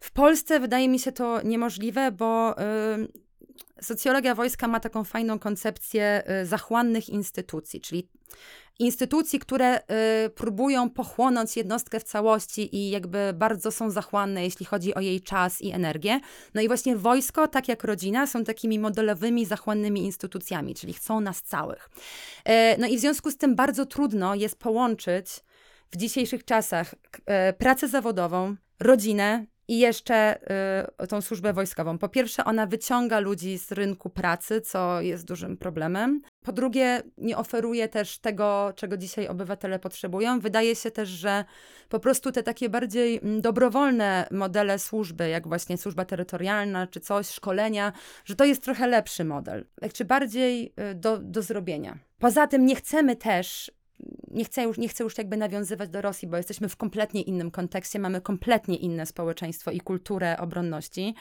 W 0.00 0.12
Polsce 0.12 0.60
wydaje 0.60 0.88
mi 0.88 0.98
się 0.98 1.12
to 1.12 1.42
niemożliwe, 1.42 2.12
bo 2.12 2.56
socjologia 3.82 4.34
wojska 4.34 4.68
ma 4.68 4.80
taką 4.80 5.04
fajną 5.04 5.38
koncepcję 5.38 6.22
y, 6.42 6.46
zachłannych 6.46 7.08
instytucji, 7.08 7.80
czyli 7.80 8.08
instytucji, 8.78 9.38
które 9.38 9.80
y, 10.26 10.30
próbują 10.30 10.90
pochłonąć 10.90 11.56
jednostkę 11.56 12.00
w 12.00 12.04
całości 12.04 12.76
i 12.76 12.90
jakby 12.90 13.32
bardzo 13.34 13.72
są 13.72 13.90
zachłanne, 13.90 14.44
jeśli 14.44 14.66
chodzi 14.66 14.94
o 14.94 15.00
jej 15.00 15.20
czas 15.20 15.62
i 15.62 15.70
energię. 15.72 16.20
No 16.54 16.60
i 16.60 16.68
właśnie 16.68 16.96
wojsko, 16.96 17.48
tak 17.48 17.68
jak 17.68 17.84
rodzina, 17.84 18.26
są 18.26 18.44
takimi 18.44 18.78
modelowymi, 18.78 19.46
zachłannymi 19.46 20.04
instytucjami, 20.04 20.74
czyli 20.74 20.92
chcą 20.92 21.20
nas 21.20 21.42
całych. 21.42 21.90
E, 22.44 22.78
no 22.78 22.86
i 22.86 22.96
w 22.96 23.00
związku 23.00 23.30
z 23.30 23.36
tym 23.36 23.56
bardzo 23.56 23.86
trudno 23.86 24.34
jest 24.34 24.58
połączyć 24.58 25.26
w 25.90 25.96
dzisiejszych 25.96 26.44
czasach 26.44 26.94
pracę 27.58 27.88
zawodową, 27.88 28.56
rodzinę 28.80 29.46
i 29.70 29.78
jeszcze 29.78 30.38
y, 31.02 31.06
tą 31.06 31.20
służbę 31.20 31.52
wojskową. 31.52 31.98
Po 31.98 32.08
pierwsze, 32.08 32.44
ona 32.44 32.66
wyciąga 32.66 33.20
ludzi 33.20 33.58
z 33.58 33.72
rynku 33.72 34.10
pracy, 34.10 34.60
co 34.60 35.00
jest 35.00 35.24
dużym 35.24 35.56
problemem. 35.56 36.22
Po 36.42 36.52
drugie, 36.52 37.02
nie 37.18 37.36
oferuje 37.36 37.88
też 37.88 38.18
tego, 38.18 38.72
czego 38.76 38.96
dzisiaj 38.96 39.28
obywatele 39.28 39.78
potrzebują. 39.78 40.40
Wydaje 40.40 40.76
się 40.76 40.90
też, 40.90 41.08
że 41.08 41.44
po 41.88 42.00
prostu 42.00 42.32
te 42.32 42.42
takie 42.42 42.68
bardziej 42.68 43.18
mm, 43.22 43.40
dobrowolne 43.40 44.26
modele 44.30 44.78
służby, 44.78 45.28
jak 45.28 45.48
właśnie 45.48 45.78
służba 45.78 46.04
terytorialna 46.04 46.86
czy 46.86 47.00
coś, 47.00 47.28
szkolenia, 47.28 47.92
że 48.24 48.36
to 48.36 48.44
jest 48.44 48.62
trochę 48.62 48.86
lepszy 48.86 49.24
model, 49.24 49.66
czy 49.92 50.04
bardziej 50.04 50.72
y, 50.90 50.94
do, 50.94 51.18
do 51.18 51.42
zrobienia. 51.42 51.98
Poza 52.18 52.46
tym 52.46 52.66
nie 52.66 52.76
chcemy 52.76 53.16
też 53.16 53.70
nie 54.30 54.44
chcę, 54.44 54.62
już, 54.62 54.78
nie 54.78 54.88
chcę 54.88 55.04
już 55.04 55.18
jakby 55.18 55.36
nawiązywać 55.36 55.90
do 55.90 56.00
Rosji, 56.00 56.28
bo 56.28 56.36
jesteśmy 56.36 56.68
w 56.68 56.76
kompletnie 56.76 57.22
innym 57.22 57.50
kontekście, 57.50 57.98
mamy 57.98 58.20
kompletnie 58.20 58.76
inne 58.76 59.06
społeczeństwo 59.06 59.70
i 59.70 59.80
kulturę 59.80 60.36
obronności, 60.38 61.14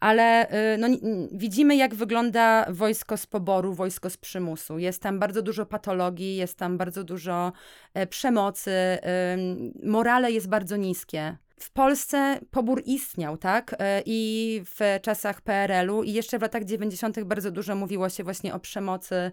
ale 0.00 0.52
y, 0.74 0.78
no, 0.78 0.88
widzimy, 1.32 1.76
jak 1.76 1.94
wygląda 1.94 2.66
wojsko 2.70 3.16
z 3.16 3.26
poboru, 3.26 3.74
wojsko 3.74 4.10
z 4.10 4.16
przymusu. 4.16 4.78
Jest 4.78 5.02
tam 5.02 5.18
bardzo 5.18 5.42
dużo 5.42 5.66
patologii, 5.66 6.36
jest 6.36 6.58
tam 6.58 6.78
bardzo 6.78 7.04
dużo 7.04 7.52
e, 7.94 8.06
przemocy, 8.06 8.70
morale 9.82 10.32
jest 10.32 10.48
bardzo 10.48 10.76
niskie. 10.76 11.36
W 11.60 11.70
Polsce 11.70 12.40
pobór 12.50 12.82
istniał, 12.86 13.36
tak? 13.36 13.74
E, 13.78 14.02
I 14.06 14.62
w 14.64 15.00
czasach 15.02 15.40
PRL-u, 15.40 16.02
i 16.02 16.12
jeszcze 16.12 16.38
w 16.38 16.42
latach 16.42 16.64
90. 16.64 17.24
bardzo 17.24 17.50
dużo 17.50 17.74
mówiło 17.74 18.08
się 18.08 18.24
właśnie 18.24 18.54
o 18.54 18.60
przemocy, 18.60 19.30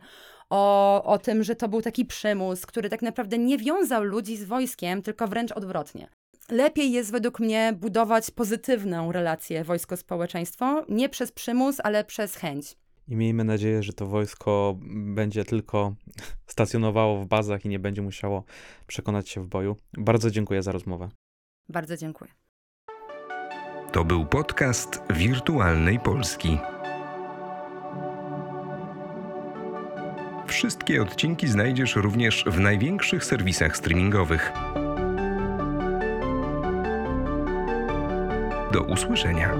o, 0.50 1.04
o 1.04 1.18
tym, 1.18 1.44
że 1.44 1.56
to 1.56 1.68
był 1.68 1.82
taki 1.82 2.06
przymus, 2.06 2.66
który 2.66 2.90
tak 2.90 3.02
naprawdę 3.02 3.38
nie 3.38 3.58
wiązał 3.58 4.04
ludzi 4.04 4.38
z 4.38 4.44
wojskiem, 4.44 5.02
tylko 5.02 5.28
wręcz 5.28 5.52
odwrotnie. 5.52 6.08
Lepiej 6.50 6.92
jest 6.92 7.12
według 7.12 7.40
mnie 7.40 7.74
budować 7.78 8.32
pozytywną 8.32 9.12
relację 9.12 9.64
wojsko-społeczeństwo, 9.64 10.86
nie 10.90 11.10
przez 11.10 11.32
przymus, 11.32 11.78
ale 11.84 12.04
przez 12.04 12.36
chęć. 12.36 12.78
I 13.08 13.16
miejmy 13.16 13.44
nadzieję, 13.44 13.84
że 13.84 13.94
to 13.94 14.06
wojsko 14.06 14.76
będzie 15.14 15.46
tylko 15.46 15.96
stacjonowało 16.48 17.22
w 17.22 17.26
bazach 17.26 17.66
i 17.66 17.70
nie 17.70 17.80
będzie 17.80 18.02
musiało 18.02 18.44
przekonać 18.88 19.30
się 19.30 19.42
w 19.42 19.48
boju. 19.48 19.76
Bardzo 19.98 20.32
dziękuję 20.32 20.64
za 20.64 20.72
rozmowę. 20.72 21.10
Bardzo 21.70 21.98
dziękuję. 21.98 22.32
To 23.92 24.06
był 24.06 24.26
podcast 24.26 25.02
Wirtualnej 25.10 26.00
Polski. 26.00 26.58
Wszystkie 30.56 31.02
odcinki 31.02 31.48
znajdziesz 31.48 31.96
również 31.96 32.46
w 32.48 32.60
największych 32.60 33.26
serwisach 33.26 33.78
streamingowych. 33.78 34.52
Do 38.72 38.82
usłyszenia. 38.82 39.56